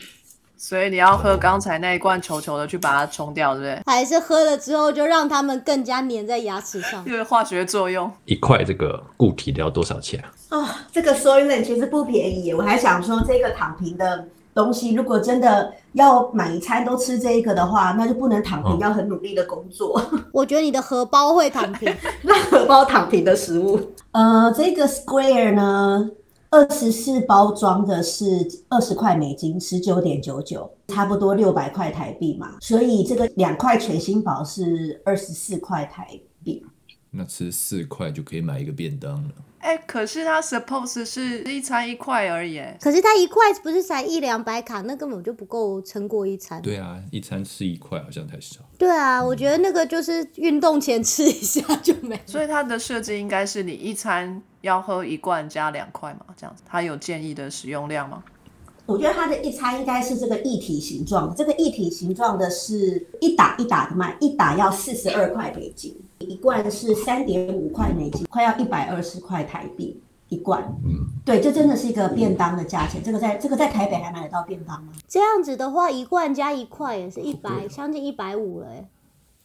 [0.57, 3.81] 所以你要喝刚才那一罐球球的去把它冲掉，对不对？
[3.85, 7.03] 还是喝了之后就让它们更加粘在牙齿上。
[7.05, 8.09] 因为化学作用。
[8.23, 10.31] 一块这个固体的要多少钱啊？
[10.51, 20.01] 哦，这个 Soylent 其实不便宜耶，我还想说这个躺平的东西，如果真的要每一餐都吃这一个的话，那就不能躺平，哦要很努力的工作。
[20.31, 21.93] 我觉得你的荷包会躺平。
[22.23, 23.77] 那荷包躺平的食物，
[24.11, 26.09] 呃，这个 Square 呢，
[26.53, 36.07] 二十四包装的是二十块美金，十九点九九，差不多六百块台币嘛，所以这个两块全新宝是二十四块台
[36.43, 36.63] 币。
[37.09, 39.29] 那吃四块就可以买一个便当了。
[39.57, 46.61] 哎，可是它 suppose 是一餐一块而已，哎可是它一块不是才一两百卡，那根本就不够撑过一餐。
[46.61, 48.59] 对啊，一餐吃一块好像太少。
[48.77, 52.21] 对啊，我觉得那个就是运动前吃一下就没了。
[52.27, 56.63] 所以它的设计应该是你一餐要喝一罐加两块嘛，这样子。
[56.65, 58.23] 它有建议的使用量吗？
[58.85, 70.61] 我觉得它的一餐应该是这个一体形状的，这个一体形状的是一打一打的卖，一打要四十二块美金，一罐是三点五块美金，快要一百二十块台币一罐。
[70.85, 73.03] 嗯，对，这真的是一个便当的价钱。
[73.03, 74.93] 这个在这个在台北还买得到便当吗？
[75.09, 78.87] 这样子的话，一罐加一块也是一百，将近一百五了哎。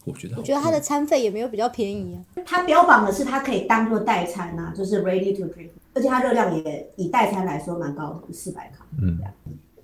[0.09, 2.19] 我觉得好我觉得它的餐费也没有比较便宜啊。
[2.45, 8.85] 它标榜的是它可以当做代餐呐、就是 ready to drink，而且它热量也以代餐来说蛮高的，四百卡。
[9.01, 9.19] 嗯，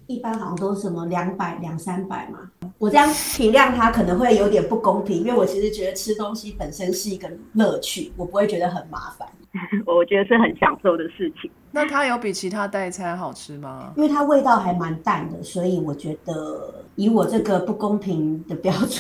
[0.07, 2.51] 一般好像都是什么两百、两三百嘛。
[2.79, 9.27] 我这样体谅它可能会有点不公平，因为我其实觉得吃东西本身是一个乐趣，我不会觉得很麻烦，
[9.87, 11.51] 我觉得是很享受的事情。
[11.71, 13.93] 那它有比其他代餐好吃吗？
[13.97, 18.91] 因为它味道还蛮淡的，所以我觉得以我这个不公平的标准，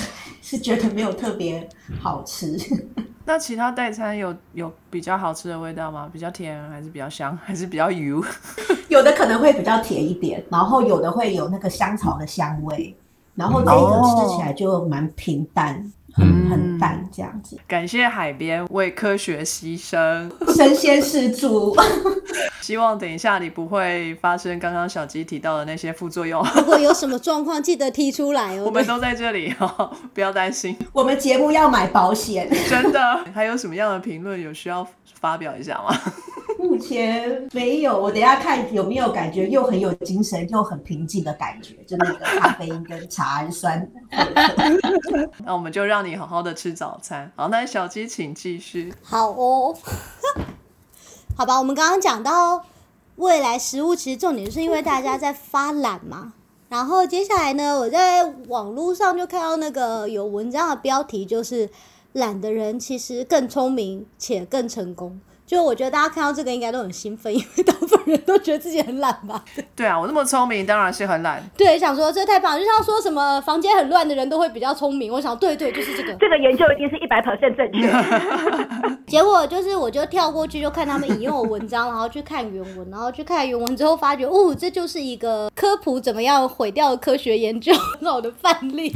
[0.43, 1.69] 是觉得没有特别
[2.01, 2.57] 好吃。
[3.27, 6.11] 那其他代餐有有比较好吃的味道吗？
[6.13, 8.23] 比较甜还是比较香，还是比较油？
[8.89, 12.95] 有的可能会比较甜一点，然后有的会有那个香草的香味，
[13.35, 20.31] 然后这个哦吃起来就蛮平淡，很嗯很淡这样子，感谢海边为科学牺牲。
[20.55, 21.77] 身先士卒。
[22.61, 26.43] 希望等一下你不会发生刚刚小鸡提到的那些副作用。
[26.57, 28.65] 如果有什么状况，记得提出来哦。
[28.65, 30.77] 我们都在这里 哦，不要担心。
[30.93, 34.87] 我们节目要买保险，真的，还有什么样的评论有需要
[35.21, 35.95] 发表一下吗？
[36.65, 38.01] 目前没有。
[38.01, 43.87] 我等一下看有没有感觉又很有精神又很平静的感觉，就那个咖啡因跟茶氨酸。
[45.45, 47.31] 那我们就让你好好的吃早餐。
[47.37, 48.93] 好，那小鸡请继续。
[49.03, 49.77] 好哦，
[51.37, 52.65] 好吧，我们刚刚讲到
[53.17, 56.33] 未来食物，其实重点是因为大家在发懒嘛。
[56.71, 61.69] 然后接下来呢，我在网络上就看到那个有文章的标题，就是
[62.13, 65.21] 懒的人其实更聪明且更成功。
[65.47, 69.45] 就我觉得大家看到这个应该都很兴奋， 因为大部分人都觉得自己很懒吧。
[69.77, 71.43] 对啊，我那么聪明，当然是很懒。
[71.57, 75.13] 对，想说这太棒了，就像说什么房间很乱的人都会比较聪明。
[75.13, 76.15] 我想，对对，就是这个。
[76.21, 78.97] 这个研究一定是一百 percent 正确。
[79.07, 88.91] 结果就是，我就跳过去，就看他们引用的文章，然后去看原文，然后去看原文之后，发觉哦，这就是一个科普怎么样毁掉科学研究很好的范例。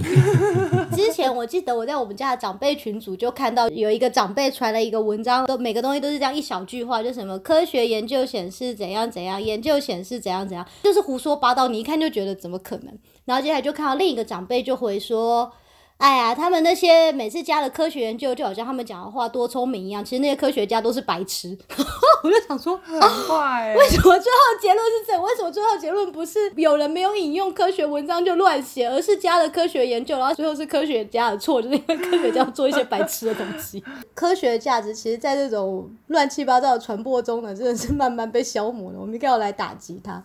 [0.96, 12.98] 之前我记得我在我们家的长辈群组就看到有一个长辈传了一个文章，都每个东西都是这样一小句话，就什么科学研究显示怎样怎样，研究显示怎样怎样，就是胡说八道，你一看就觉得怎么可能。
[13.24, 15.52] 然后接下来就看到另一个长辈就回说。
[15.98, 21.58] 哎呀，他们那些每次加了科学研究，就好像他们讲的话多聪明一样，其实那些科学家都是白痴。
[22.22, 23.76] 我就想说，很坏欸。
[23.76, 25.20] 为什么最后结论是这样？
[25.22, 33.82] 为什么最后结论不是有人没有引用科学文章就乱写，而是加了科学研究，然后最后是科学家的错，就是因为科学家做一些白痴的东西。
[34.14, 39.00] 科学的价值其实在这种乱七八糟的传播中呢，真的是慢慢被消磨了。
[39.00, 40.22] 我们应该要来打击它。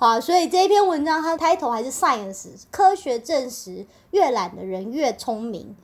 [0.00, 5.74] 好，所以这一篇文章它的开头还是 science，科学证实越懒的人越聪明。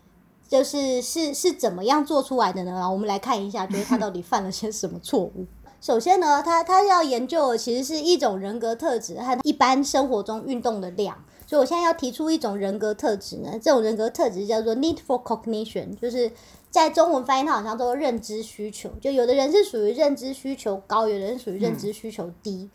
[0.46, 2.88] 就是是是怎么样做出来的呢？
[2.88, 5.46] 我们来看一下，就是他到底犯了些什么错误。
[5.80, 11.24] 首先呢，他他要研究的其实是一种人格特质和一般生活中运动的量。
[11.46, 16.30] 所以我现在要提出一种人格特质呢，这种人格特质叫做 need for cognition，就是
[16.70, 18.90] 在中文翻译它好像都认知需求。
[19.00, 22.70] 就有的人是属于认知需求高，有的人属于认知需求低。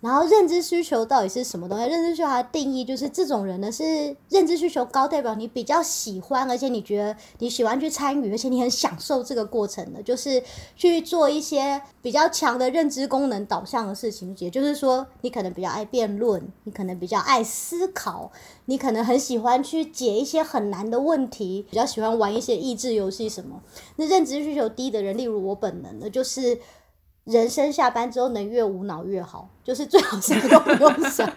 [0.00, 1.84] 然后认知需求到底是什么东西？
[1.84, 10.42] 认知需求它的定义就是这种人呢是认知需求高，代表你比较喜欢，而且你觉得你喜欢去参与，而且你很享受这个过程的，就是
[10.74, 14.34] 去做一些比较强的认知功能导向的事情。
[14.38, 18.32] 也就是说，你可能比较爱辩论，你可能比较爱思考，
[18.64, 23.60] 你可能很喜欢去解一些很难的问题，比较喜欢玩一些益智游戏什么。
[23.96, 26.58] 那认知需求低的人，例如我本人呢，就是。
[27.24, 31.30] 人生下班之后能越无脑越好，就是最好什么都不用想，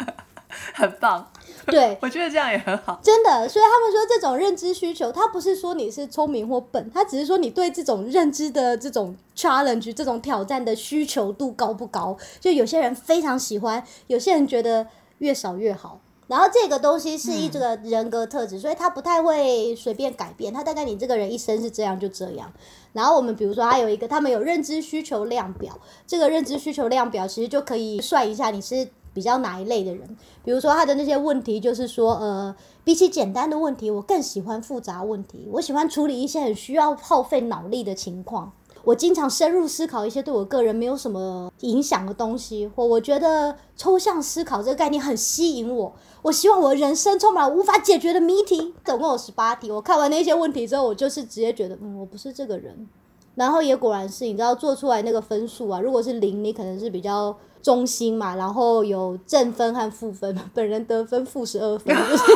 [0.74, 1.30] 很棒。
[1.66, 2.98] 对，我觉得这样也很好。
[3.02, 12.16] 真的，所以他们说这种认知需求，他不是说你是聪明或笨，他只是说你对这种认知的这种 challenge、这种挑战的需求度高不高。
[12.40, 14.86] 就有些人非常喜欢，有些人觉得
[15.18, 16.00] 越少越好。
[16.28, 20.52] 然后这个东西是一个人格特质，所以他不太会随便改变。
[20.52, 22.52] 他大概你这个人一生是这样就这样。
[22.92, 25.76] 然后我们比如说，他有一个他们有认知需求量表，
[26.06, 30.16] 这个认知需求量表其实就可以算一下你是比较哪一类的人。
[30.44, 32.54] 比如说他的那些问题就是说，呃，
[32.84, 38.52] 比起简单的问题，我更喜欢复杂问题，我喜欢处理一些很需要耗费脑力的情况。
[38.88, 45.94] 我经常深入思考一些对我个人没有什么影响的东西，或我觉得抽象思考这个概念很吸引我。
[46.22, 49.70] 我希望我的人生充满无法解决的谜题，总共有十八题。
[49.70, 52.88] 我看完那些问题之后，我就是直接觉得，嗯，我不是这个人。
[53.34, 57.36] 然后也果然是，你知道做出来那个分数啊，如果是零，你可能是比较。
[57.62, 62.32] 中心嘛，然后有正分和负分，本人得分负十二分， 就是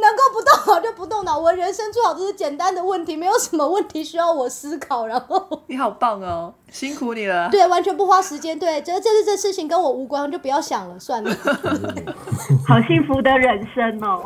[0.00, 1.38] 能够不动脑就不动脑。
[1.38, 5.06] 我人生最好就是简单的问题，没有什么问题需要我思考。
[5.06, 7.48] 然后你好棒哦，辛苦你了。
[7.50, 8.58] 对，完全不花时间。
[8.58, 11.30] 对，觉得这是这事情跟我无关，就不要想了，算了。
[12.66, 14.22] 好幸福的人生哦。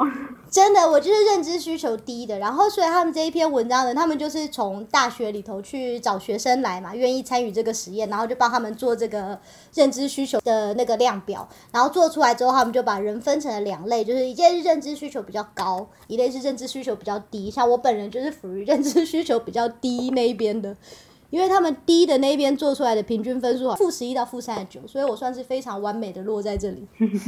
[0.53, 9.40] 真的，我就是认知需求低的，然后所以他们这一篇文章呢，他们就是从大学里头去找学生来嘛，愿意参与这个实验，然后就帮他们做这个
[9.72, 20.76] 认知需求的那个量表，然后做出来之后，他们就把人分成了两类，就是一件是认知需求比较高，一类是认知需求比较低，像我本人就是属于认知需求比较低那一边的。
[21.33, 26.87] 因为他们低的那边做出来的平均分数负十一到负三十九，所以我算是非常完美的落在这里。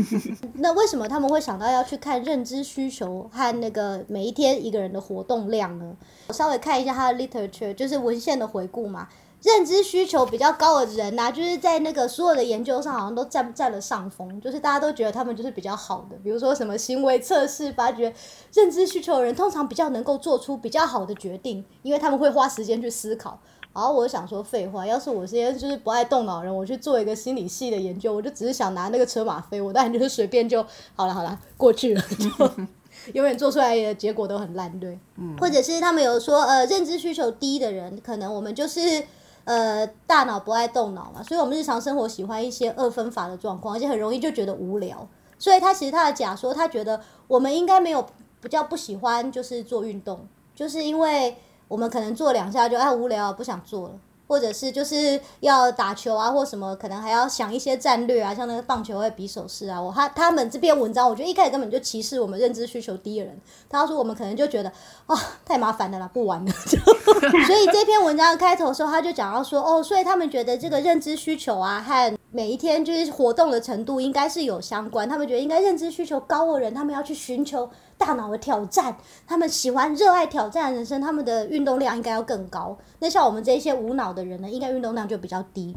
[0.60, 5.96] 那为什么他们会想到要去看认知需求和那个每一天一个人的活动量呢？
[6.28, 9.08] 我稍微看一下他的 literature，就是文献的回顾嘛。
[9.42, 16.16] 认知需求比较高的人呐，就是在那个所有的研究上好像都占占了上风，就是大家都觉得他们就是比较好的。
[16.24, 18.14] 比如说什么行为测试发觉，
[18.54, 23.38] 认知需求的人通常比较能够做出比较好的决定，因为他们会花时间去思考。
[23.74, 30.64] 然后我想说废话，要是我这些就是不爱动脑人，我去做一个心理系的研究，我就只是想拿那个车马费，我当然就是随便就
[30.94, 32.50] 好了，好了，过去了，就
[33.14, 34.96] 永远做出来的结果都很烂，对。
[35.16, 35.36] 嗯。
[35.40, 39.04] 或者是他们有说，呃，认知需求低的人，可能我们就是
[39.42, 45.08] 呃大脑不爱动脑嘛，所以我们日常生活喜欢一些二分法的状况，而且很容易就觉得无聊。
[45.36, 48.06] 所以他其实他的假说，他觉得我们应该没有
[48.40, 51.36] 比较不喜欢，就是做运动，就是因为。
[51.68, 53.94] 我们可能做两下就哎无聊不想做了，
[54.26, 59.80] 或者是就是要打球啊或什么，可能还要想一些战略啊，像那个棒球会比手势啊。
[59.80, 63.38] 我他他们这篇文章，我觉得一开始根本就歧视我们认知需求低的人。
[63.68, 64.70] 他说我们可能就觉得
[65.06, 66.52] 啊太麻烦了啦，不玩了。
[67.46, 75.08] 所以这篇文章开头的时候他就讲到说哦，所以他们觉得这个认知需求啊和每一天就是活动的程度应该是有相关。
[75.08, 77.70] 他们觉得应该认知需求高的人，他们要去寻求。
[77.96, 82.76] 大脑的挑战，他们喜欢热爱挑战人生，他们的运动量应该要更高。
[82.98, 85.76] 那像我们这些无脑的人呢，应该运动量就比较低。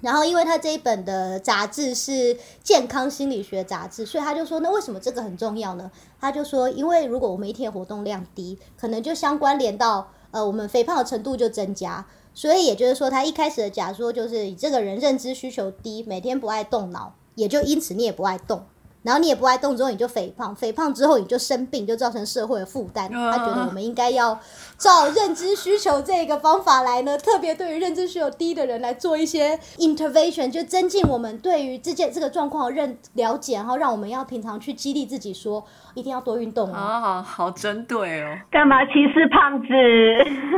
[0.00, 5.90] 然后，因为他这一本的杂志是健康心理学杂志，所以他就说，那为什么这个很重要呢？
[6.18, 12.06] 他就说，因为如果我们一天活动量低，可能就相关联到呃，我们肥胖的程度就增加。
[12.36, 18.66] 所以也就是说，他一开始的假说就是，你这个人认知需求低，每天不爱动脑，也就因此你也不爱动。
[19.06, 23.08] 然后你也不爱动之后你就肥胖，肥胖之后你就生病，就造成社会的负担。
[23.08, 24.36] 他觉得我们应该要
[24.76, 36.74] 照认知需求这个方法来呢，特别对于认知需求低的人来做一些 intervention，就增进我们对于这件这个状况的认了解，然后让我们要平常去激励自己说，一定要多运动哦。
[36.76, 38.36] 啊，好好针对哦。
[38.50, 39.68] 干嘛歧视胖子？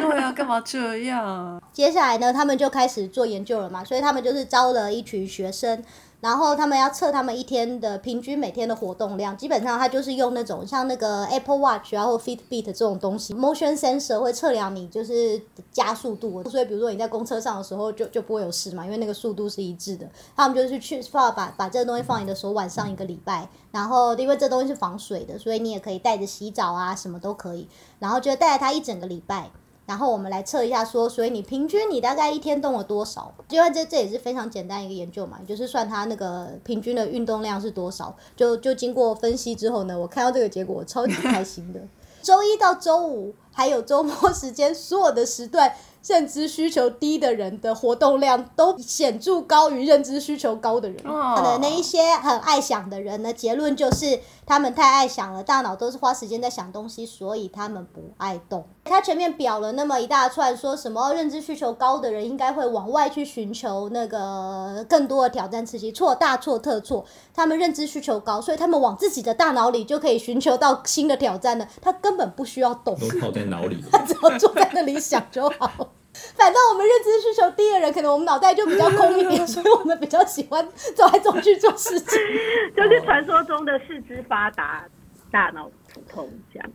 [0.01, 1.61] 对啊，干嘛这样？
[1.71, 5.85] 接下来呢，他们就开始做研究了嘛，所以他们就是招了一群学生。
[6.21, 15.41] 然后他们要测他们一天的平均每天的活动量，基本上他就是用那种像那个 Apple Watch 啊或 Fitbit 这种东西，motion sensor 会测量你就是
[15.71, 20.09] 加速度，所以比如说你在公车上的时候就就不会有事嘛，因为那个速度是一致的。
[20.37, 27.69] 他们就是去放把把这个东西放你的手腕上一个礼拜，然后因为这东西是防水的，所以你也可以带着洗澡啊什么都可以，
[28.01, 29.51] 然后就带着它一整个礼拜。
[29.89, 33.33] 然后我们来测一下，说，所以你平均你大概一天动了多少？
[33.49, 38.15] 因为这这也是非常简单一个研究嘛，就是算它那个平均的运动量是多少。
[38.37, 41.81] 就就经过分析之后呢，我看到这个结果，我超级开心的。
[42.21, 45.73] 周一到周五还有周末时间，所有的时段。
[46.07, 51.03] 认知需求低的人的活动量都显著高于认知需求高的人。
[51.03, 58.67] 可能那一些很爱想的人呢，结论就是他们太爱想了，大脑都是花时间在想东西，所以他们不爱动。
[58.85, 67.05] 他前面表了那么一大串，说什么认知需求高的人应该会往外去寻求那个更多的挑战刺激，错大错特错。
[67.35, 71.69] 他们认知需求高，所以他们往自己的大脑里就可以寻求到新的挑战了。
[71.83, 75.88] 他根本不需要动，都泡在脑里， 他只要坐在那里想就好。
[76.35, 82.19] 反正我们认知需求低的人，可能我们脑袋就比较空一点， 所以我们比较喜欢走来走去做事情，
[82.77, 84.85] 就是传说中的四肢发达，
[85.31, 86.71] 大脑普通这样。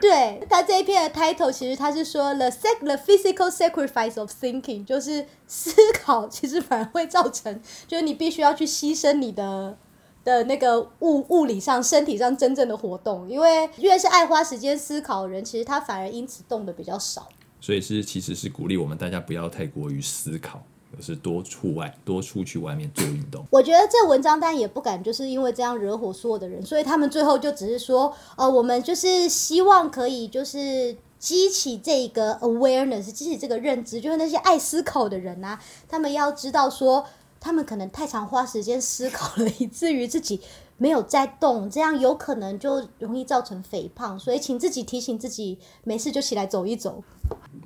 [0.00, 9.76] 对他这一篇的 title，其实他是说 the sac the physical sacrifice of thinking，就是思考其实反而会造成，就是你必须要去牺牲你的
[10.24, 17.28] 的那个物物理上、身体上真正的活动，因为越是爱花时间思考的人，其实他反而因此动的比较少。
[17.60, 20.62] 所以是其实是鼓励我们大家不要太过于思考，
[20.96, 23.44] 而是多出外多出去外面做运动。
[23.50, 37.04] 我觉得这文章当然也不敢就是因为这样惹火所有的人，所以他们最后就只是说，呃，我们就是希望可以就是激起这个 awareness，激起这个认知，就是那些爱思考的人啊，他们要知道说，
[37.40, 40.40] 他们可能太常花时间思考了，以至于自己。
[40.78, 47.02] 没有在动，这样有可能就容易造成肥胖，所以请自己提醒自己，没事就起来走一走。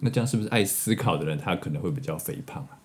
[0.01, 2.79] 那这样是不是爱思考的人，他可能会比较肥胖啊？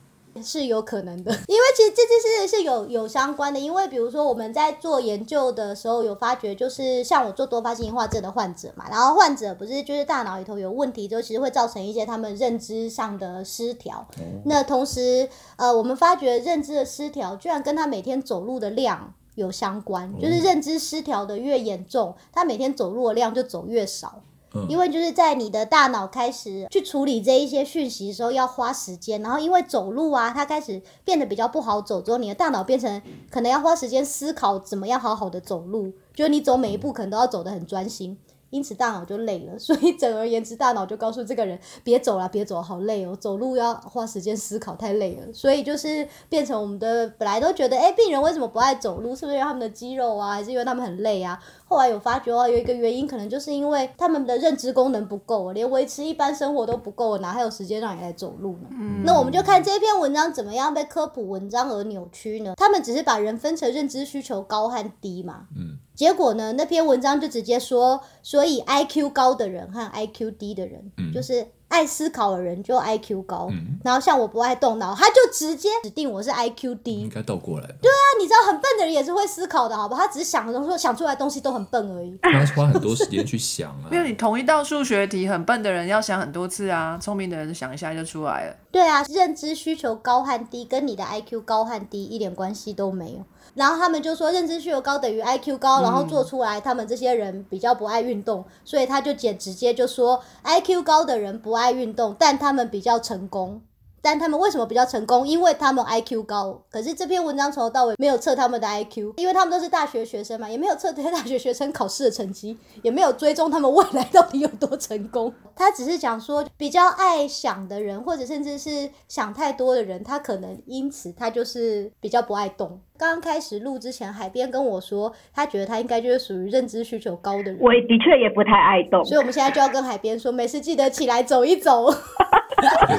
[0.43, 3.57] 是有可能的，因为其实这件事是有有相关的。
[3.57, 14.05] 因为比如说我们在做研究的时候，有发觉就是像我做多发性硬化症的患者嘛，然后患者不是就是大脑里头有问题之后，其实会造成一些他们认知上的失调。
[14.43, 19.13] 那同时，呃，我们发觉认知的失调居然跟他每天走路的量。
[19.35, 24.21] 有相关，就是认知失调的越严重，他每天走路的量就走越少。
[24.69, 29.21] 因为就是在你的大脑开始去处理这一些讯息的时候，要花时间。
[29.21, 38.17] 然后因为走路啊，它开始变得比较不好走之后，你的大脑变成可能要花时间思考怎么样好好的走路，就是你走每一步可能都要走得很专心。
[38.49, 45.33] 因此大脑就累了， 所以整而言之，大脑就告诉这个人别走了，别走，好累哦，走路要花时间思考，太累了。
[45.33, 49.15] 所以就是变成我们的本来都觉得，哎，病人为什么不爱走路？
[49.15, 51.41] 是不是因为他们的肌肉啊，还是因为他们很累啊？
[51.67, 58.69] 后来有发觉哦，有一个原因可能就是因为他们的认知功能不够，连维持一般生活都不够，哪还有时间让你来走路呢？
[59.03, 62.53] 那我们就看这篇文章怎么样被科普文章而扭曲呢？
[62.57, 65.47] 他们只是把人分成认知需求高和低嘛。
[65.57, 65.79] 嗯。
[65.95, 66.53] 结果呢？
[66.53, 73.49] 那篇文章就直接说，所以 I Q 高的人和 I Q 低的人，就是爱思考的人就 I Q 高，
[73.83, 77.01] 然后像我不爱动脑，他就直接指定我是 I Q 低。
[77.01, 77.67] 应该倒过来。
[77.81, 79.95] 对啊，你知道很笨的人也是会思考的，好吧？
[79.97, 82.17] 他只是想的时候想出来东西都很笨而已。
[82.21, 83.87] 他花很多时间去想啊。
[83.91, 88.55] 因为你同一道数学题，很笨的人要想很多次啊，聪明的人想一下就出来了。
[88.71, 93.19] 对啊，认知需求高和低跟你的 I Q 高和低一点关系都没有。
[93.55, 103.61] 然后他们就说认知需求高等于 IQ 高，然后做出来他们这些人比较不爱运动，所以他就简直接就说 IQ 高的人不爱运动，但他们比较成功。
[104.01, 105.27] 但他们为什么比较成功？
[105.27, 106.61] 因为他们 IQ 高。
[106.69, 115.33] 可是这篇文章从头到尾没有测他们的 IQ，因为他们都是大学学生嘛，也没有测这些大学学生考试的成绩， 也没有追踪他们未来到底有多成功。
[115.55, 122.79] 他只是讲说，比较爱想的人，或者甚至是想太多的人，他可能因此他就是比较不爱动。
[122.97, 127.57] 刚刚开始录之前，海边跟我说，他觉得他应该就是属于认知需求高的人。
[127.59, 131.87] 我的确也不太爱动，所以我们现在就要跟海边说，没事记得起来走一走。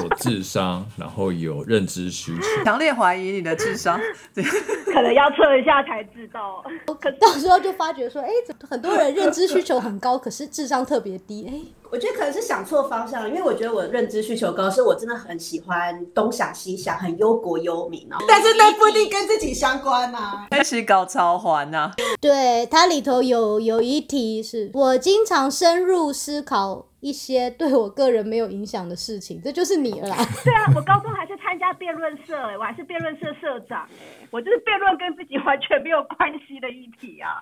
[0.01, 2.41] 有智商，然后有认知需求。
[2.63, 3.99] 强烈怀疑你的智商，
[4.33, 4.43] 对，
[4.93, 6.63] 可能要测一下才知道。
[7.01, 8.29] 可到时候就发觉说，哎、
[8.69, 11.53] 很多人认知需求很高，可是智商特别低，哎、
[11.89, 18.17] 我觉得可能是想错方向了，因为我觉得我认知需求高，是我真的很喜欢东想西想，很忧国忧民哦。
[18.27, 20.47] 但是那不一定跟自己相关啊。
[20.51, 30.17] 开始搞超环呐、对，它里头有有一题是我经常深入思考一些对我个人没有影响的事情，这就是你了啦。
[30.43, 37.39] 对啊，我高中还是参加辩论社、哎，我还是辩论社社长、哎，我就是辩论跟自己完全没有关系的议题啊。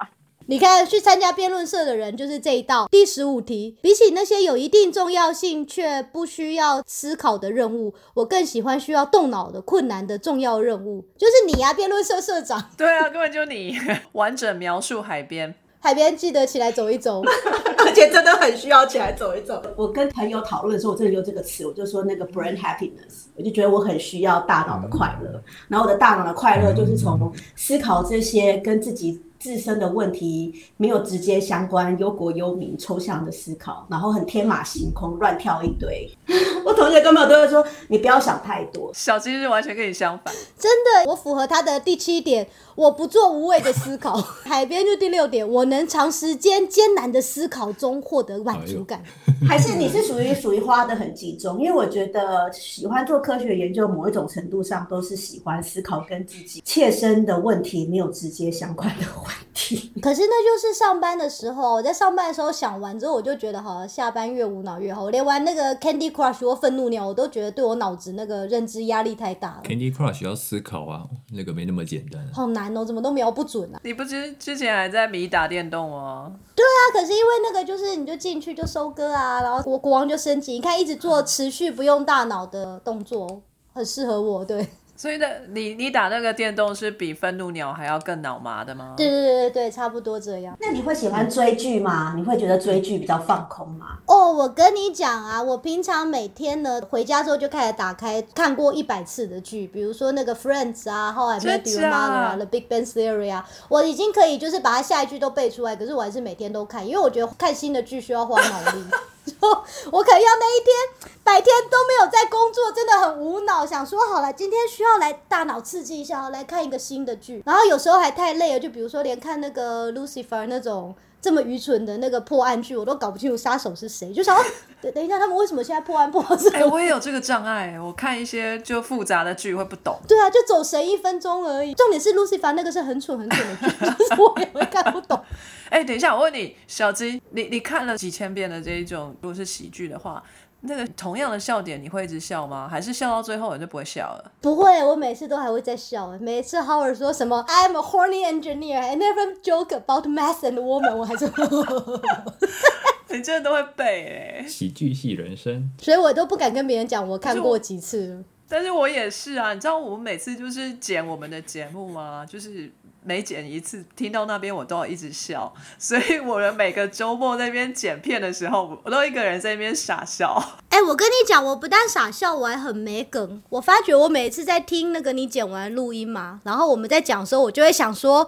[0.48, 3.76] 你看，去参加辩论社的人就是这一道第十五题。
[3.82, 11.04] 比起那些有一定重要性却不需要思考的任务，我更喜欢需要动脑的困难的重要任务。
[11.18, 13.76] 就是你呀、辩论社社长，对啊，根本就你
[14.14, 15.56] 完整描述海边。
[15.80, 17.24] 海边记得起来走一走。
[17.86, 19.62] 而且真的很需要起来走一走。
[19.76, 25.42] 我跟朋友讨论的时候，我真的用这个词，我就说那个 brain happiness，我就觉得我很需要大脑的快乐。
[25.68, 36.10] 然后我的大脑的快乐就是从思考这些跟自己自身的问题没有直接相关、忧国忧民、抽象的思考，然后很天马行空、乱跳一堆。
[36.66, 38.90] 我同学跟朋友都会说，你不要想太多。
[38.92, 44.16] 小鸡是完全跟你相反，真的，我符合他的第七点，我不做无谓的思考。
[44.46, 49.04] 海边就第六点，我能长时间艰难的思考中获得满足感。
[49.48, 51.62] 还是你是属于属于花的很集中？
[51.62, 59.92] 因为我觉得喜欢做科学研究，某一种程度上都是喜欢思考跟自己切身的问题没有直接相关的问题。
[60.02, 65.04] 可是那就是上班的时候，我在上班的时候想完之后，我就觉得好像，下班越无脑越好。
[65.04, 72.26] 我连玩那个 Candy Crush 或愤怒鸟，我都觉得对我脑子那个认知压力太大了，Candy Crush 要思考啊，那个没那么简单。
[72.34, 73.80] 好难哦，怎么都瞄不准啊。
[73.84, 76.32] 你不之之前还在迷打电动哦？
[76.56, 83.42] 对啊可是因为那个就是你就进去就收割啊，然后国国王就升级，你看一直做持续不用大脑的动作，
[83.74, 84.46] 很适合我。
[84.46, 84.68] 对，
[84.98, 88.94] 所以呢，你你打那个电动是比愤怒鸟还要更脑麻的吗？
[88.96, 90.56] 对对对对对，差不多这样。
[90.60, 92.14] 那你会喜欢追剧吗？
[92.16, 93.98] 你会觉得追剧比较放空吗？
[94.06, 108.84] 哦，我跟你讲啊，我平常每天呢回家之后就开始打开看过一百次的剧，比如说那个 Friends 啊，How I Met 真 Your 假 Mother 啊，The Big Bang Theory 啊，我已经可以就是把它下一句都背出来，可是我还是每天都看，因为我觉得看新的剧需要花脑力。
[109.26, 109.34] 就
[109.92, 117.42] 我可能要那一天白天都没有在工作，真的很无脑，想说好了，今天需要来大脑刺激一下，来看一个新的剧。
[117.46, 120.96] 然后有时候还太累了，就比如说连看那个 Lucifer 那种
[121.26, 124.44] 这么愚蠢的那个破案剧，我都搞不清楚杀手是谁，就想，哦
[124.80, 129.98] 等 等一下，他们为什么现在破案破到这哎、个我也有这个障碍，我看一些就复杂的剧会不懂。
[130.08, 131.74] 对啊，就走神一分钟而已。
[131.74, 133.66] 重点是 Lucifer 那个是很蠢很蠢的剧，
[133.98, 135.20] 就是我也会看不懂。
[135.72, 140.24] 哎、等一下，我问你，小鸡，你你看了几千遍的这一种，如果是喜剧的话，
[140.68, 142.68] 那个同样的笑点，你会一直笑吗？
[142.70, 144.32] 还是笑到最后你就不会笑了？
[144.42, 146.08] 不会，我每次都还会再笑。
[146.20, 151.26] 每次 Howard 说什么 I'm a horny engineer, I never joke about math and woman，我还是，
[153.10, 158.24] 你真的都会背哎、 喜剧系人生，所以我都不敢跟别人讲我看过几次了。
[158.48, 162.26] 但是我也是啊，你知道我们每次就是剪我们的节目吗？
[162.26, 162.72] 就是
[163.06, 170.36] 每剪一次，听到那边我都要一直笑，所以我的每个周末那边剪片的时候，我都一个人在那边傻笑。
[170.70, 173.42] 哎、我跟你讲，我不但傻笑，我还很没梗。
[173.50, 178.28] 我发觉我每次在听那个你剪完录音嘛，然后我们在讲的时候，我就会想说。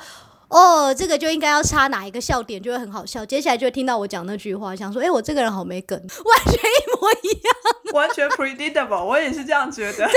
[0.49, 3.25] 哦，这个就应该要插哪一个笑点，就会很好笑。
[3.25, 7.53] 接下来就会听到我讲那句话，想说，哎、我这个人好没梗， 完全一模一样。
[7.91, 9.97] 完全 predictable，我也是这样觉得。
[9.97, 10.13] 真的，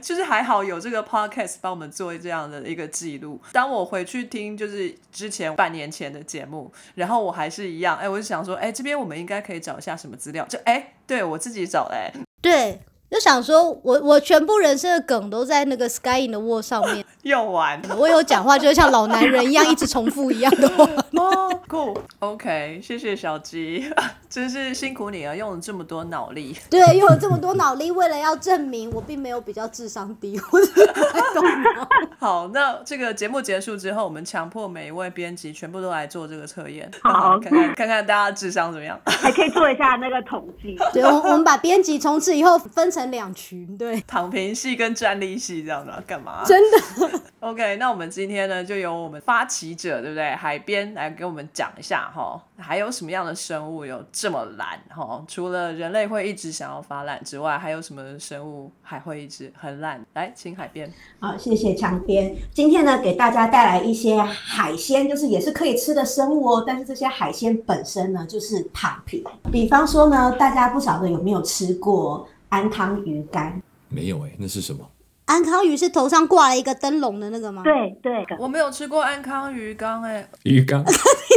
[0.00, 3.40] 就是还好有这个 podcast 帮我们做这样的一个记录。
[3.52, 12.80] 当我回去听，就是之前半年前的节目，然后我还是一样，哎，我就想说，哎，这边我们应该可以找一下什么资料，就哎，对我自己找哎、对，
[13.10, 17.04] 就想说我我全部人生的梗都在那个 Sky in the Wall 上面。
[17.22, 17.80] 用完。
[17.96, 20.84] 我有讲话就是像老男人一样，一直重复一样的话。
[21.18, 23.90] 哦，cool，OK，、谢谢小鸡，
[24.28, 26.56] 真是辛苦你了，用了这么多脑力。
[26.70, 31.88] 对，用了这么多脑力，为了要证明我并没有比较智商低，我只是不太动脑。
[32.18, 38.98] 好，那这个节目结束之后，我们强迫每一位编辑全部都来做这个测验，好 看看看看大家智商怎么样。
[39.06, 40.76] 还可以做一下那个统计。
[40.92, 46.42] 对，我我们把编辑从此以后分成成两群，对，躺平系跟站立系这样的干嘛？
[46.44, 47.20] 真的。
[47.40, 50.34] OK，那我们今天呢，就由我们发起者，对不对？
[50.34, 55.24] 海边来给我们讲一下哈，还有什么样的生物有这么懒哈？
[55.28, 60.04] 除了人类会一直想要发懒之外，还有什么生物还会一直很懒？
[60.14, 60.92] 来，请海边。
[61.20, 62.34] 好，谢谢强边。
[62.52, 66.64] 今天呢，给大家带来一些海鲜，就是也是可以吃的生物哦。
[66.66, 69.22] 但是这些海鲜本身呢，就是躺平。
[69.52, 73.60] 比方说呢，大家不晓得有没有吃过安康鱼干？
[73.88, 74.88] 没有哎、那是什么？
[75.26, 80.86] 安康鱼是头上挂了一个灯笼的那个吗？，对对，我没有吃过安康鱼缸哎、鱼缸你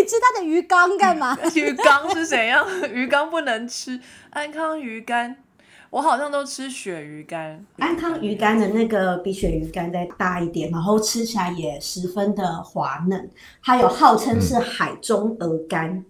[0.07, 1.37] 吃它的鱼缸干嘛？
[1.55, 2.65] 鱼缸是怎样？
[2.93, 3.99] 鱼缸不能吃，
[4.29, 5.35] 安康鱼干，
[5.89, 7.65] 我好像都吃鳕鱼干。
[7.79, 13.29] 安康鱼干的那个比鳕鱼干再大一点，然后吃起来也十分的滑嫩，
[13.61, 15.89] 它有号称是海中鹅肝。
[15.91, 16.05] 嗯，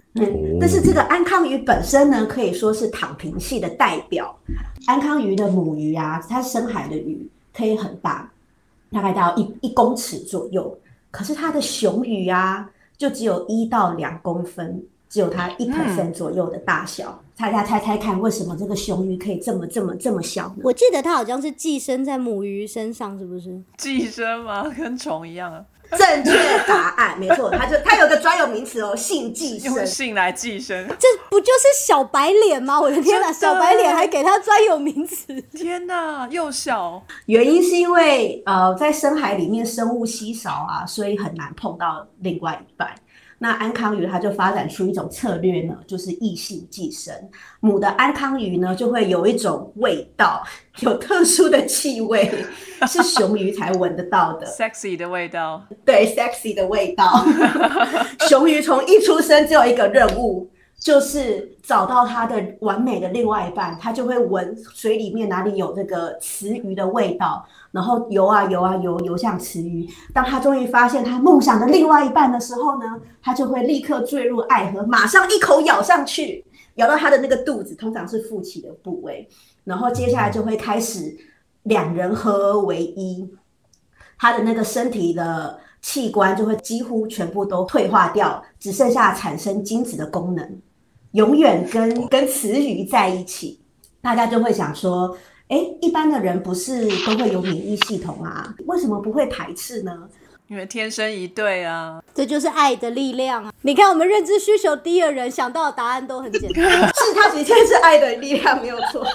[0.60, 4.38] 但是这个安康鱼本身呢，可以说是躺平系的代表。
[4.86, 8.30] 安康鱼的母鱼啊，它深海的鱼可以很大，
[8.92, 10.78] 大概到一一公尺左右。
[11.12, 17.24] 可是它的雄鱼啊，就只有一到两公分，只有它一 percent 左右的大小。
[17.38, 20.58] 大家猜猜看，为什么这个雄鱼可以这么这么这么小呢？
[20.64, 23.62] 我记得它好像是寄生在母鱼身上，是不是？
[23.78, 24.64] 寄生吗？
[24.78, 25.66] 跟虫一样啊，
[25.98, 26.32] 正确
[26.66, 29.74] 答案，没错，它就它有个专有名词哦，性寄生。
[29.74, 30.88] 用性来寄生。
[30.88, 32.80] 这不就是小白脸吗？
[32.80, 35.34] 我的天哪，小白脸还给它专有名词。
[35.52, 42.90] 天哪，幼小，原因是因为呃，在深海里面生物稀少啊，所以很难碰到另外一半。
[43.44, 47.12] 那安康鱼它就发展出一种策略呢，就是异性寄生。
[47.60, 50.44] 母的安康鱼呢，就会有一种味道，
[50.82, 52.32] 有特殊的气味，
[52.88, 54.46] 是雄鱼才闻得到的。
[54.46, 55.64] sexy 的味道。
[55.84, 57.26] 对，sexy 的味道。
[58.30, 60.48] 雄鱼从一出生只有一个任务，
[60.80, 69.88] 就是找到它的完美的另外一半，它就会闻水里面哪里有这个雌鱼的味道，然后游啊游啊游，游向雌鱼。
[70.14, 72.86] 当他终于发现他梦想的另外一半的时候呢，
[73.22, 76.46] 他就会立刻坠入爱河，马上一口咬上去，
[76.76, 79.28] 咬到他的那个肚子，通常是腹鳍的部位，
[79.64, 81.16] 然后接下来就会开始
[81.64, 83.30] 两人合而为一。
[84.20, 90.62] 他的那个身体的器官就会几乎全部都退化掉，只剩下产生精子的功能，
[91.14, 93.60] 永远跟跟雌鱼在一起。
[94.00, 95.16] 大家就会想说，
[95.52, 100.08] 哎，一般的人不是都会有免疫系统啊，为什么不会排斥呢？
[100.48, 103.54] 因为天生一对啊，这就是爱的力量啊！
[103.62, 106.70] 你看，我们认知需求低的人想到的答案都很简单。
[106.96, 109.06] 是它的确是爱的力量，没有错。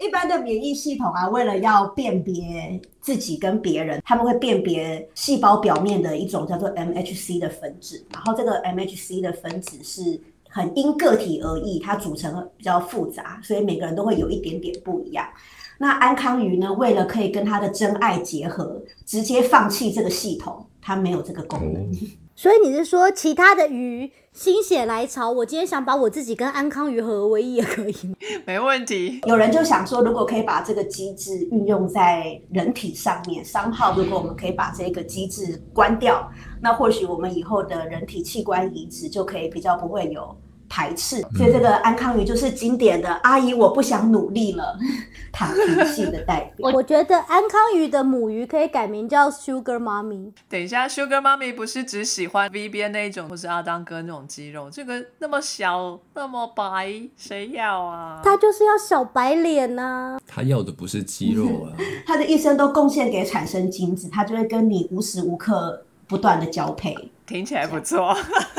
[0.00, 10.18] 一般的免疫系统啊，为了要辨别自己跟别人，他们会辨别细胞表面的一种叫做 MHC 的分子，然后这个 MHC 的分子是
[10.48, 15.26] 很因个体而异，它组成比较复杂，所以每个人都会有一点点不一样。
[15.78, 21.90] 那安康鱼呢，为了可以跟他的真爱结合，直接放弃这个系统，它没有这个功能。
[22.34, 28.14] 所以你是说，其他的鱼心血来潮，我今天想把我自己跟安康鱼合为一也可以吗？
[28.46, 29.20] 没问题。
[29.26, 36.28] 有人就想说，如果可以把这个机制运用在人体上面，商号如果我们可以把这个机制关掉，
[36.60, 40.34] 那或许我们以后的人体器官移植就可以比较不会有
[40.72, 41.20] 排斥。
[41.36, 44.78] 所以这个安康鱼就是经典的“阿姨，我不想努力了”
[45.30, 46.70] 躺平系的代表。
[46.72, 50.32] 我觉得安康鱼的母鱼可以改名叫 Sugar Mommy。
[50.48, 58.20] 等一下，Sugar Mommy 不是只喜欢 V 边那一种，或是阿当哥那种肌肉，这个那么小那么白，谁要啊？
[58.24, 66.96] 他就是要小白脸呐、他要的不是肌肉啊， 他的一生都贡献给产生精子，他就会跟你无时无刻不断的交配。
[67.24, 68.14] 听起来不错。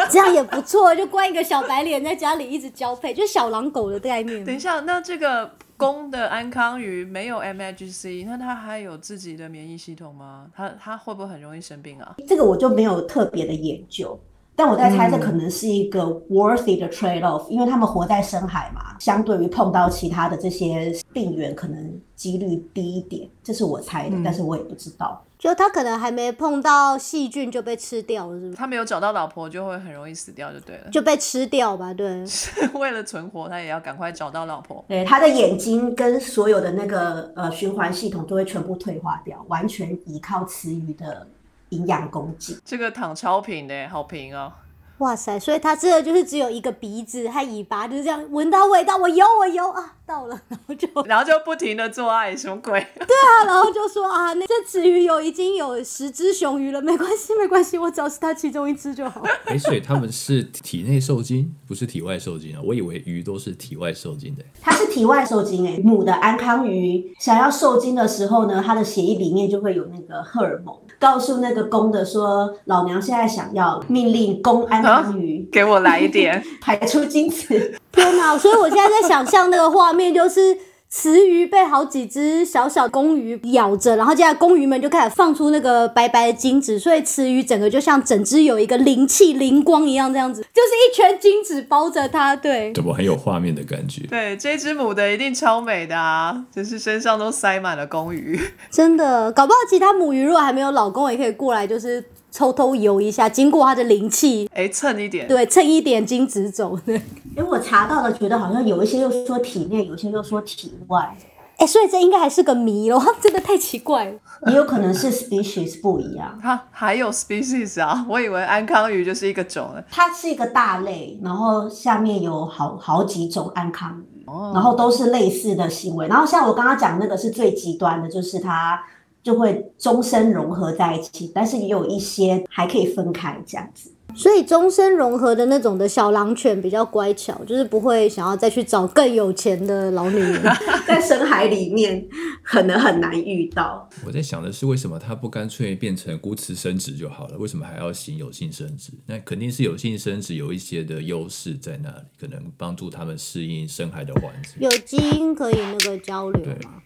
[0.09, 4.43] 这样也不错，就关一个小白脸在家里一直交配，就小狼狗的概念。
[4.43, 10.47] 等一下，那这个公的安康鱼没有 MHC，那它还有自己的免疫系统吗？
[10.55, 12.15] 它它会不会很容易生病啊？
[12.27, 14.19] 这个我就没有特别的研究，
[14.55, 25.23] 但我在猜这可能是一个 worthy 的 trade off，、因为他们活在深海嘛，相对于碰到其他的这些病源，可能几率低一点，这是我猜的，但是我也不知道。
[25.39, 28.55] 就他可能还没碰到细菌就被吃掉了，是不是？
[28.55, 30.89] 他没有找到老婆，就会很容易死掉，就对了。
[30.89, 32.23] 就被吃掉吧，对。
[32.79, 34.85] 为了存活，他也要赶快找到老婆。
[34.87, 41.27] 对，他的眼睛跟所有的那个呃循环系统都会全部退化掉，完全依靠雌鱼的
[41.73, 42.57] 营养供给。
[42.63, 44.53] 这个躺超平的，好平哦。
[44.99, 45.37] 哇塞！
[45.39, 52.79] 所以它真的就是只有一个鼻子和尾巴，就是这样闻到味道，我游我游啊，到了， 然后就然后就不停的做爱，什么鬼？
[52.95, 59.21] 对啊，然后就说啊，那这雌鱼有已经有十只雄鱼了，没关系没关系，我只要是它其中一只就好。
[59.45, 62.61] 哎，所以他们是体内受精，不是体外受精啊？
[62.63, 64.43] 我以为鱼都是体外受精的。
[64.61, 76.43] 它是体外受精诶，母的安康鱼想要受精的时候呢，它的血液里面就会有那个荷尔蒙，告诉那个公的说，老娘现在想要命令公安康鱼给我来一点。
[76.61, 77.73] 排出精子。
[77.91, 78.37] 天哪！
[78.37, 80.57] 所以我现在在想象那个画面，就是
[80.89, 92.35] 雌鱼被好几只小小公鱼咬着，然后接下来公鱼们就开始放出那个白白的精子，所以雌鱼整个就像整只有一个灵气灵光一样，这样子，就是一圈精子包着它。
[92.37, 94.01] 对，怎么很有画面的感觉？
[94.07, 98.39] 对，这只母的一定超美的啊，就是身上都塞满了公鱼。
[98.71, 102.03] 真的，搞不好其他母鱼如果还没有老公，也可以过来，就是
[102.35, 105.27] 偷偷游一下，经过它的灵气，哎，蹭一点。
[105.27, 106.77] 对，蹭一点精子走。
[106.85, 106.95] 对，
[107.35, 111.15] 因为我查到了，觉得好像有一些又说体内，有一些又说体外，
[111.57, 114.13] 哎，所以这应该还是个谜咯， 真的太奇怪了。
[114.47, 116.37] 也有可能是 species 不一样。
[116.41, 119.83] 它还有 species 啊， 我以为安康鱼就是一个种了。
[119.89, 126.07] 它是一个大类，然后下面有好好几种安康鱼，哦然后都是类似的行为。
[126.07, 128.83] 然后像我刚刚讲那个是最极端的，就是它
[129.23, 133.89] 就会终身融合在一起，但是也有一些还可以分开这样子。
[134.15, 140.43] 所以终身融合的那种的小狼犬比较乖巧，就是不会想要再去找更有钱的老女人。
[140.85, 142.05] 在深海里面
[142.43, 143.89] 可能很难遇到。
[144.05, 147.37] 我在想的是，为什么它不干脆变成孤雌生殖就好了？
[147.39, 148.91] 为什么还要行有性生殖？
[149.07, 154.57] 那肯定是有性生殖有一些的优势在那里，可能帮助他们适应深海的环境。
[154.59, 156.82] 有基因可以那个交流嘛，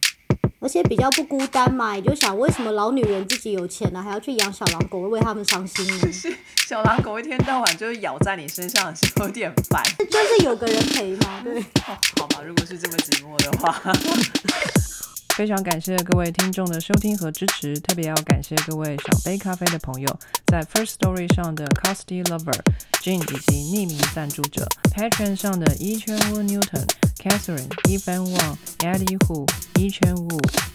[0.59, 1.95] 而且比较不孤单嘛。
[1.95, 6.11] 也就想为什么老女人自己有钱了、还要去养小狼狗，为他们伤心呢？
[6.11, 6.35] 是
[6.67, 9.83] 小狼狗一天到晚就是咬在你身上，是有点烦。
[10.09, 11.59] 就是有个人陪嘛，对。
[11.59, 13.81] 哦，好吧，如果是这么寂寞的话。
[15.37, 22.59] 非常感谢各位听众的收听和支持，特别要感谢各位赏杯咖啡的朋友，在 First Story 上的 Costy Lover、
[23.03, 26.87] Jane 以及匿名赞助者，Patreon 上的一圈屋 Newton、
[27.19, 29.47] Catherine、Evan Wang、Eddie Hu、
[29.79, 30.27] 一圈屋、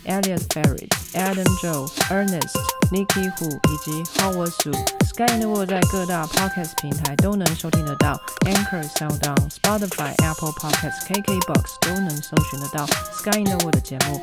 [0.05, 2.55] Elliot Ferry、Adam Joe、Ernest、
[2.93, 4.73] Nikki Hu 以及 Howard Su。
[5.13, 14.23] Sky in the World 在各大 Podcast 平台都能收听得到，Anchor、SoundOn、Spotify、Apple Podcasts、KKBox 都能搜寻得到 Sky in the World 的节目。